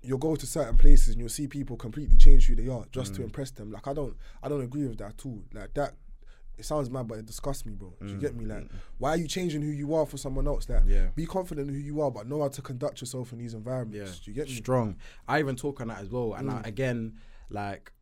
[0.02, 3.14] you'll go to certain places and you'll see people completely change who they are just
[3.14, 3.24] to mm.
[3.24, 3.70] impress them.
[3.70, 5.42] Like I don't I don't agree with that at all.
[5.52, 5.94] Like that
[6.60, 7.94] it sounds mad but it disgusts me, bro.
[8.00, 8.44] Do you get me?
[8.44, 10.68] Like why are you changing who you are for someone else?
[10.68, 11.08] Like Yeah.
[11.16, 14.20] be confident in who you are but know how to conduct yourself in these environments.
[14.20, 14.54] Do you get me?
[14.54, 14.96] Strong.
[15.26, 16.34] I even talk on that as well.
[16.34, 16.64] And Mm.
[16.64, 17.92] I, again, like,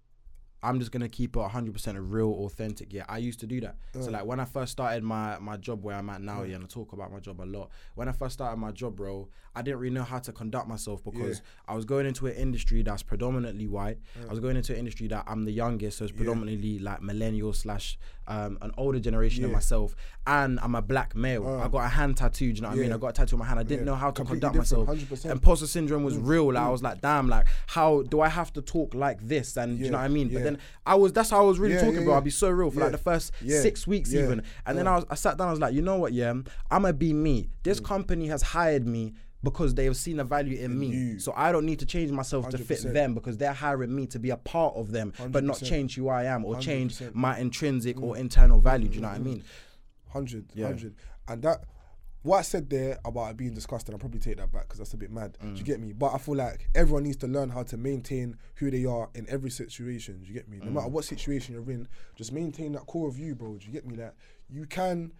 [0.60, 2.92] I'm just gonna keep it 100% real, authentic.
[2.92, 3.76] Yeah, I used to do that.
[3.94, 4.04] Mm.
[4.04, 6.64] So like when I first started my my job where I'm at now, yeah, and
[6.64, 7.70] I talk about my job a lot.
[7.94, 11.04] When I first started my job, bro, I didn't really know how to conduct myself
[11.04, 13.98] because I was going into an industry that's predominantly white.
[14.26, 17.52] I was going into an industry that I'm the youngest, so it's predominantly like millennial
[17.52, 17.96] slash
[18.28, 19.48] um, an older generation Yeah.
[19.48, 19.52] Uh.
[19.52, 21.46] myself, and I'm a black male.
[21.48, 22.52] I got a hand tattoo.
[22.52, 22.92] Do you know what I mean?
[22.92, 23.58] I got a tattoo on my hand.
[23.58, 23.92] I didn't Yeah.
[23.92, 24.86] know how to Completely conduct myself.
[24.88, 25.30] different, 100%.
[25.32, 26.52] Imposter syndrome was real.
[26.52, 29.56] Like I was like, damn, like how do I have to talk like this?
[29.56, 30.28] And do you know what I mean?
[30.28, 30.34] yeah.
[30.38, 32.14] But then I was that's how I was really Yeah, talking, yeah, bro.
[32.14, 33.60] I'll be so real for like the first Yeah.
[33.60, 34.24] six weeks Yeah.
[34.24, 34.42] even.
[34.66, 36.34] And then I was I sat down, I was like, you know what, yeah,
[36.70, 37.42] I'ma be me.
[37.44, 37.48] Mm.
[37.62, 40.86] This company has hired me because they have seen a value in, me.
[40.88, 41.18] you.
[41.20, 44.18] So I don't need to change myself to fit them because they're hiring me to
[44.18, 47.14] be a part of them, but not change who I am or change 100%.
[47.14, 48.02] my intrinsic Mm.
[48.02, 48.88] or internal value.
[48.88, 49.44] Do you know what I mean?
[50.06, 50.64] 100, Yeah.
[50.66, 50.94] 100.
[51.28, 51.64] And that,
[52.22, 54.92] what I said there about it being disgusting, I'll probably take that back because that's
[54.94, 55.38] a bit mad.
[55.40, 55.52] Mm.
[55.52, 55.92] Do you get me?
[55.92, 59.24] But I feel like everyone needs to learn how to maintain who they are in
[59.28, 60.18] every situation.
[60.20, 60.58] Do you get me?
[60.58, 60.72] No Mm.
[60.72, 61.86] matter what situation you're in,
[62.16, 63.56] just maintain that core of you, bro.
[63.56, 63.94] Do you get me?
[63.94, 64.14] Like,
[64.50, 65.12] you can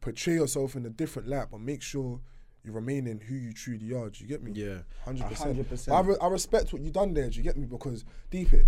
[0.00, 2.20] portray yourself in a different light, but make sure
[2.64, 4.08] you remain in who you truly are.
[4.10, 4.52] Do you get me?
[4.54, 4.78] Yeah.
[5.06, 5.18] 100%.
[5.66, 5.92] 100%.
[5.92, 7.28] I, re- I respect what you've done there.
[7.28, 7.66] Do you get me?
[7.66, 8.66] Because deep it,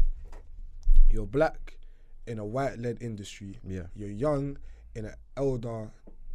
[1.11, 1.79] you're black
[2.27, 3.59] in a white led industry.
[3.67, 3.83] Yeah.
[3.95, 4.59] You're young
[4.95, 5.91] in an elder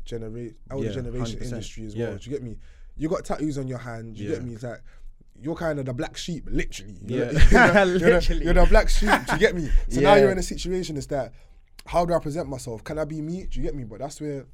[0.05, 1.43] generate elder Yeah, generation 100%.
[1.43, 2.09] industry as Yeah.
[2.09, 2.17] well.
[2.17, 2.57] Do you get me?
[2.97, 4.15] You got tattoos on your hand.
[4.15, 4.53] Do you get me?
[4.53, 4.81] It's like
[5.41, 6.97] you're kind of the black sheep, literally.
[7.05, 7.31] You're Yeah.
[7.31, 8.43] the- you're, the, you're, the, Literally.
[8.45, 9.09] you're the black sheep.
[9.27, 9.69] Do you get me?
[9.89, 10.95] So now you're in a situation.
[10.97, 11.33] It's that
[11.85, 12.83] how do I present myself?
[12.83, 13.45] Can I be me?
[13.45, 13.83] Do you get me?
[13.83, 14.45] But that's where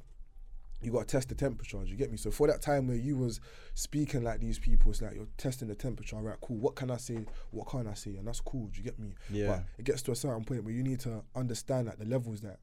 [0.82, 1.78] you got to test the temperature.
[1.78, 2.16] Do you get me?
[2.16, 3.40] So for that time where you was
[3.74, 6.16] speaking like these people, it's like you're testing the temperature.
[6.16, 6.56] Right, cool.
[6.58, 7.24] What can I say?
[7.50, 8.16] What can't I say?
[8.16, 8.66] And that's cool.
[8.66, 9.14] Do you get me?
[9.30, 9.46] Yeah.
[9.48, 12.40] But it gets to a certain point where you need to understand like the levels
[12.42, 12.58] that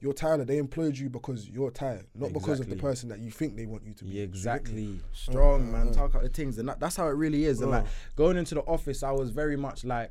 [0.00, 0.46] you're tired.
[0.46, 3.66] They employed you because you're tired, not because of the person that you think they
[3.66, 4.10] want you to be.
[4.10, 4.38] Yeah, Do you get me?
[4.38, 5.00] exactly.
[5.12, 5.88] Strong, uh, man.
[5.88, 5.92] uh.
[5.92, 7.60] Talk out the things, and that, that's how it really is.
[7.60, 7.84] And like
[8.16, 10.10] going into the office, I was very much like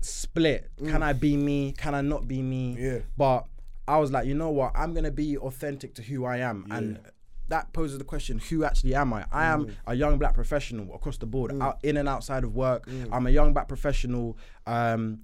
[0.00, 0.70] split.
[0.84, 1.72] Can I be me?
[1.72, 2.76] Can I not be me?
[2.78, 2.80] Mm.
[2.80, 2.98] Yeah.
[3.16, 3.46] But
[3.88, 4.72] I was like, you know what?
[4.76, 7.00] I'm gonna be authentic to who I am, and
[7.48, 9.24] that poses the question: Who actually am I?
[9.32, 9.52] I Mm.
[9.54, 12.86] am a young black professional across the board, out in and outside of work.
[12.86, 13.08] Mm.
[13.10, 14.36] I'm a young black professional.
[14.66, 15.22] Um,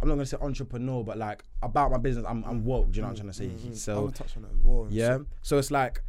[0.00, 2.90] I'm not gonna say entrepreneur, but like about my business, I'm, I'm woke.
[2.90, 3.70] Do you know what I'm trying to say?
[3.70, 4.86] I So to touch on that as well.
[4.90, 5.18] yeah.
[5.42, 6.02] So it's like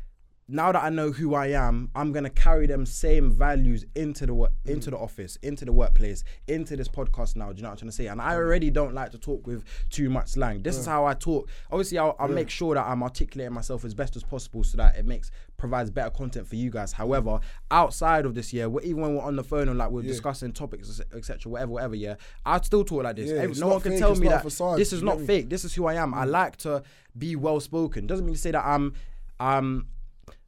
[0.54, 4.34] now that I know who I am, I'm gonna carry them same values into the
[4.34, 7.52] work, into the office, into the workplace, into this podcast now.
[7.52, 8.08] Do you know what I'm trying to say?
[8.08, 10.62] And I already don't like to talk with too much slang.
[10.62, 11.50] This is how I talk.
[11.72, 14.96] Obviously, I'll, I'll make sure that I'm articulating myself as best as possible so that
[14.96, 16.92] it makes provides better content for you guys.
[16.92, 17.40] However,
[17.72, 21.02] outside of this year, even when we're on the phone and like we're discussing topics,
[21.16, 23.30] etc., whatever, whatever, yeah, I'd still talk like this.
[23.32, 25.50] Yeah, Every- no one can tell me that facade, this is not fake.
[25.50, 26.14] This is who I am.
[26.14, 26.84] I like to
[27.18, 28.06] be well spoken.
[28.08, 28.94] Doesn't mean to say that I'm
[29.40, 29.88] um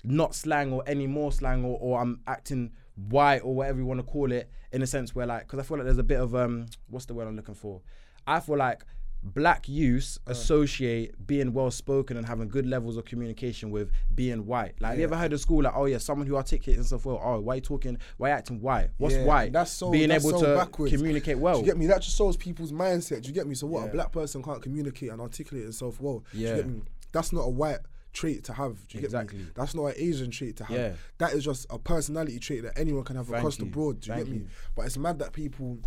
[0.05, 2.71] not slang or any more slang or, or I'm acting
[3.09, 5.63] white or whatever you want to call it in a sense where like because I
[5.63, 7.81] feel like there's a bit of um what's the word I'm looking for?
[8.25, 8.83] I feel like
[9.23, 10.31] black youths Uh.
[10.31, 14.75] associate being well spoken and having good levels of communication with being white.
[14.79, 17.19] Like have you ever heard of school like oh yeah someone who articulates himself well
[17.23, 20.23] oh why you talking why you acting white what's Yeah, white That's so being that's
[20.25, 20.93] able so to backwards.
[20.95, 21.87] communicate Do well you get me?
[21.87, 23.23] That just shows people's mindset.
[23.23, 23.55] Do you get me?
[23.55, 23.89] So what Yeah.
[23.89, 26.23] a black person can't communicate and articulate himself well.
[26.31, 26.49] Do Yeah.
[26.51, 26.81] you get me?
[27.11, 27.79] That's not a white
[28.15, 28.87] trait to have.
[28.87, 29.37] Do you Exactly.
[29.37, 29.51] get me?
[29.53, 30.77] That's not an Asian trait to have.
[30.77, 30.93] Yeah.
[31.19, 33.99] That is just a personality trait that anyone can have Thank across the board.
[33.99, 34.41] Do you Thank get me?
[34.41, 34.47] you.
[34.75, 35.77] But it's mad that people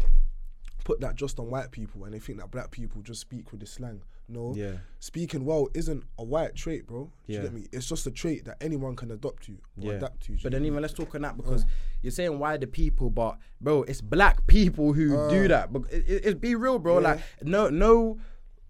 [0.85, 3.61] put that just on white people and they think that black people just speak with
[3.61, 4.03] the slang.
[4.29, 4.55] No.
[4.55, 4.73] Yeah.
[5.01, 7.11] Speaking well isn't a white trait, bro.
[7.27, 7.67] Do you get me?
[7.73, 10.33] It's just a trait that anyone can adopt to or adapt to.
[10.33, 11.43] you But then even let's talk on that uh-huh.
[11.43, 11.67] because
[12.03, 15.49] you're saying why the people, but bro, it's black people who do uh.
[15.49, 15.73] that.
[15.73, 16.99] But it, it, it- be real, bro.
[16.99, 18.19] Like no no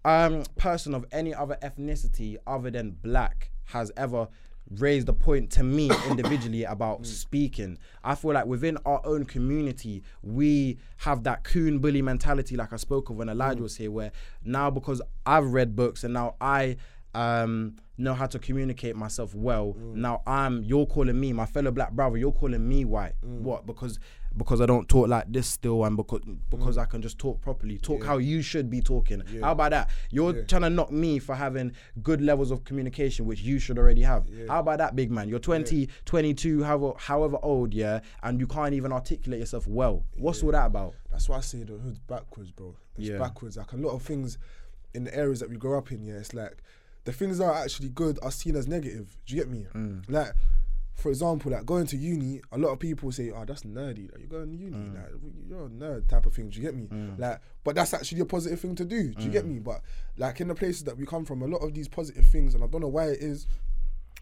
[0.05, 4.27] um person of any other ethnicity other than black has ever
[4.77, 7.77] raised a point to me individually about speaking.
[8.03, 12.77] I feel like within our own community, we have that coon bully mentality, like I
[12.77, 14.11] spoke of when Elijah was here, where
[14.43, 16.77] now because I've read books and now I
[17.15, 19.75] um know how to communicate myself well.
[19.95, 22.17] Now I'm you're calling me my fellow black brother.
[22.17, 23.13] You're calling me white.
[23.21, 23.65] What?
[23.65, 23.99] Because
[24.39, 27.77] because I don't talk like this still, and because because I can just talk properly,
[27.77, 29.21] talk how you should be talking.
[29.41, 29.89] How about that?
[30.09, 34.01] You're trying to knock me for having good levels of communication, which you should already
[34.01, 34.27] have.
[34.47, 35.29] How about that, big man?
[35.29, 40.03] You're 20, 22, however however old, yeah, and you can't even articulate yourself well.
[40.17, 40.95] What's all that about?
[41.11, 42.75] That's why I say the hood's backwards, bro.
[42.97, 43.19] It's Yeah.
[43.19, 43.57] backwards.
[43.57, 44.37] Like a lot of things
[44.93, 46.57] in the areas that we grow up in, yeah, it's like
[47.03, 49.17] the things that are actually good are seen as negative.
[49.25, 49.65] Do you get me?
[49.73, 50.03] Mm.
[50.09, 50.33] Like,
[50.99, 54.11] for example, like going to uni, a lot of people say, "Oh, that's nerdy.
[54.11, 54.93] Like, you're going to uni, Mm.
[54.95, 55.11] like
[55.47, 56.87] you're a nerd type of thing." Do you get me?
[57.17, 59.13] Like, but that's actually a positive thing to do.
[59.13, 59.33] Do you Mm.
[59.33, 59.59] get me?
[59.59, 59.81] But
[60.17, 62.63] like in the places that we come from, a lot of these positive things, and
[62.63, 63.47] I don't know why it is,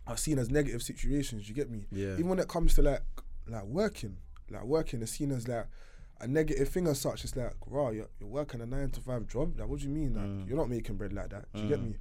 [0.05, 1.43] are seen as negative situations.
[1.43, 1.85] Do you get me?
[1.91, 2.13] Yeah.
[2.13, 3.01] Even when it comes to like
[3.49, 4.17] like working,
[4.49, 5.67] like working is seen as like
[6.19, 7.23] a negative thing as such.
[7.23, 9.57] It's like, wow, you're, you're working a nine to five job.
[9.59, 10.15] Like, what do you mean?
[10.15, 10.47] Like, Mm.
[10.47, 11.45] you're not making bread like that.
[11.53, 11.95] Do you get me?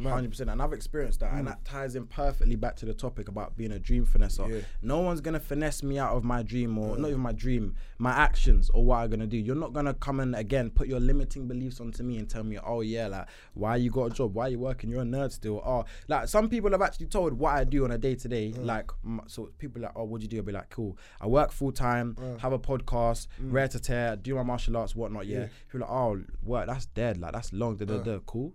[0.00, 1.38] Hundred percent, and I've experienced that, Mm.
[1.40, 4.48] and that ties in perfectly back to the topic about being a dream finesser.
[4.48, 4.60] Yeah.
[4.80, 7.10] No one's gonna finesse me out of my dream, or not mm.
[7.10, 9.36] even my dream, my actions, or what I'm gonna do.
[9.36, 12.58] You're not gonna come and again put your limiting beliefs onto me and tell me,
[12.64, 15.60] oh yeah, like why you got a job, why you working, you're a nerd still.
[15.64, 18.52] Oh, like some people have actually told what I do on a day to day.
[18.52, 18.90] Like,
[19.26, 20.36] so people are like, oh, what do you do?
[20.38, 20.96] I'll be like, cool.
[21.20, 22.38] I work full time, mm.
[22.38, 23.52] have a podcast, mm.
[23.52, 25.26] rare to tear, do my martial arts, whatnot.
[25.26, 25.40] Yeah.
[25.40, 25.46] Yeah.
[25.70, 27.18] People are like, oh, work, that's dead.
[27.18, 27.76] Like that's long.
[27.76, 28.18] Da, da, da.
[28.24, 28.52] Cool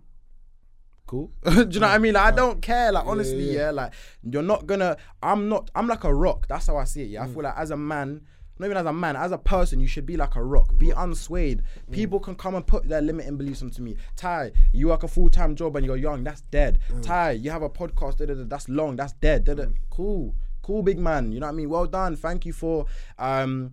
[1.08, 1.32] cool.
[1.44, 2.14] Do you know what I mean?
[2.14, 2.92] Like I don't care.
[2.92, 3.70] Like honestly, yeah, yeah.
[3.72, 3.92] Like
[4.22, 4.96] you're not gonna.
[5.20, 5.70] I'm not.
[5.74, 6.46] I'm like a rock.
[6.46, 7.08] That's how I see it.
[7.08, 7.24] Yeah.
[7.24, 7.30] Mm.
[7.30, 8.20] I feel like as a man.
[8.60, 10.76] Not even as a man, as a person, you should be like a rock.
[10.78, 11.60] Be unswayed.
[11.60, 11.92] Mm.
[11.92, 13.94] People can come and put their limiting beliefs onto me.
[14.16, 16.24] Ty, you work a full time job and you're young.
[16.24, 16.80] That's dead.
[16.90, 17.02] Mm.
[17.04, 18.16] Ty, you have a podcast.
[18.16, 18.96] Da, da, da, that's long.
[18.96, 19.44] That's dead.
[19.44, 19.54] Da.
[19.90, 21.30] Cool, cool, big man.
[21.30, 21.68] You know what I mean?
[21.68, 22.16] Well done.
[22.16, 22.86] Thank you for
[23.16, 23.70] um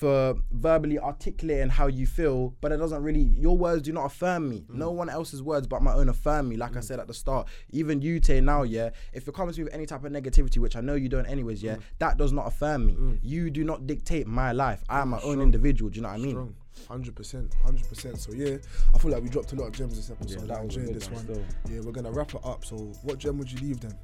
[0.00, 3.20] for verbally articulating how you feel, but it doesn't really.
[3.20, 4.64] Your words do not affirm me.
[4.70, 4.76] Mm.
[4.76, 6.56] No one else's words but my own affirm me.
[6.56, 8.90] Like I said at the start, even you, Tay, now, yeah.
[9.12, 11.26] If it comes to me with any type of negativity, which I know you don't,
[11.26, 11.64] anyways, Mm.
[11.64, 13.18] yeah, that does not affirm me.
[13.22, 14.82] You do not dictate my life.
[14.88, 15.90] I am my own individual.
[15.90, 16.30] Do you know what I mean?
[16.30, 16.54] Strong.
[16.88, 18.18] Hundred percent, hundred percent.
[18.18, 18.56] So yeah,
[18.94, 20.48] I feel like we dropped a lot of gems this episode.
[20.48, 21.44] that I enjoyed this one one.
[21.68, 22.64] Yeah, we're gonna wrap it up.
[22.64, 23.94] So what gem would you leave then?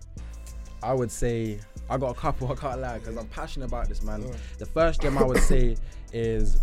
[0.82, 1.58] I would say
[1.88, 2.50] I got a couple.
[2.52, 4.24] I can't lie because I'm passionate about this, man.
[4.58, 5.76] The first gem I would say
[6.12, 6.60] is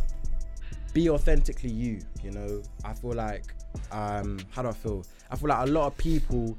[0.94, 2.00] be authentically you.
[2.24, 3.54] You know, I feel like
[3.92, 5.06] um, how do I feel?
[5.32, 6.58] I feel like a lot of people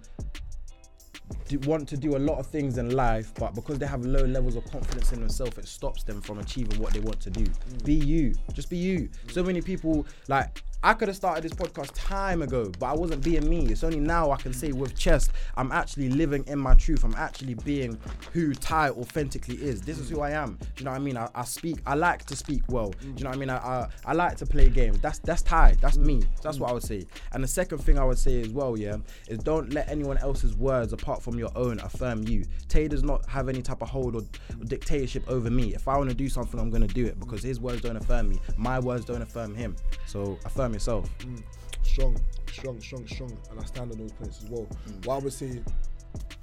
[1.49, 4.25] do, want to do a lot of things in life, but because they have low
[4.25, 7.47] levels of confidence in themselves, it stops them from achieving what they want to do.
[7.85, 9.09] Be you, just be you.
[9.31, 10.62] So many people like.
[10.85, 13.64] I could have started this podcast time ago, but I wasn't being me.
[13.68, 17.05] It's only now I can say with chest, I'm actually living in my truth.
[17.05, 17.99] I'm actually being
[18.35, 19.80] who Ty authentically is.
[19.80, 20.59] This is who I am.
[20.61, 21.16] Do you know what I mean?
[21.16, 21.78] I, I speak.
[21.87, 22.91] I like to speak well.
[22.91, 23.49] Do you know what I mean?
[23.49, 24.99] I, I, I like to play games.
[24.99, 25.76] That's that's Ty.
[25.80, 26.22] That's me.
[26.43, 27.07] That's what I would say.
[27.32, 30.55] And the second thing I would say as well, yeah, is don't let anyone else's
[30.55, 32.45] words apart from your own affirm you.
[32.68, 34.22] Tay does not have any type of hold or,
[34.61, 35.74] or dictatorship over me.
[35.74, 38.28] If I want to do something, I'm gonna do it because his words don't affirm
[38.28, 38.39] me.
[38.59, 39.76] My words don't affirm him.
[40.05, 41.09] So affirm yourself.
[41.18, 41.43] Mm.
[41.83, 42.20] Strong,
[42.51, 44.66] strong, strong, strong, and I stand on those points as well.
[44.89, 45.07] Mm.
[45.07, 45.62] What I would say,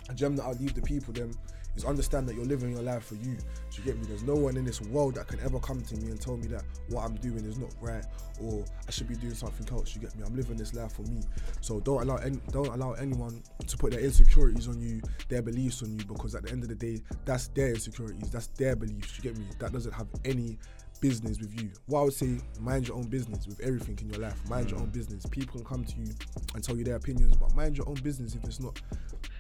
[0.09, 1.31] a gem that I'd leave the people them
[1.75, 3.35] is understand that you're living your life for you.
[3.35, 4.05] Do you get me?
[4.05, 6.47] There's no one in this world that can ever come to me and tell me
[6.47, 8.03] that what I'm doing is not right
[8.41, 9.95] or I should be doing something else.
[9.95, 10.23] You get me?
[10.25, 11.21] I'm living this life for me.
[11.61, 15.81] So don't allow any, don't allow anyone to put their insecurities on you, their beliefs
[15.83, 19.17] on you, because at the end of the day, that's their insecurities, that's their beliefs.
[19.17, 19.45] You get me?
[19.59, 20.57] That doesn't have any
[21.01, 21.69] business with you.
[21.87, 24.37] What I would say, mind your own business with everything in your life.
[24.47, 24.83] Mind your mm.
[24.83, 25.25] own business.
[25.25, 26.13] People can come to you
[26.53, 28.79] and tell you their opinions, but mind your own business if it's not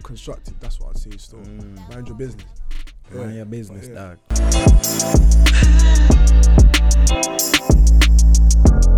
[0.03, 0.59] constructive.
[0.59, 1.11] That's what I'd say.
[1.17, 1.89] Still, mm.
[1.93, 2.45] mind your business.
[3.13, 4.15] Mind Yeah, your business, yeah.
[4.15, 4.17] dog.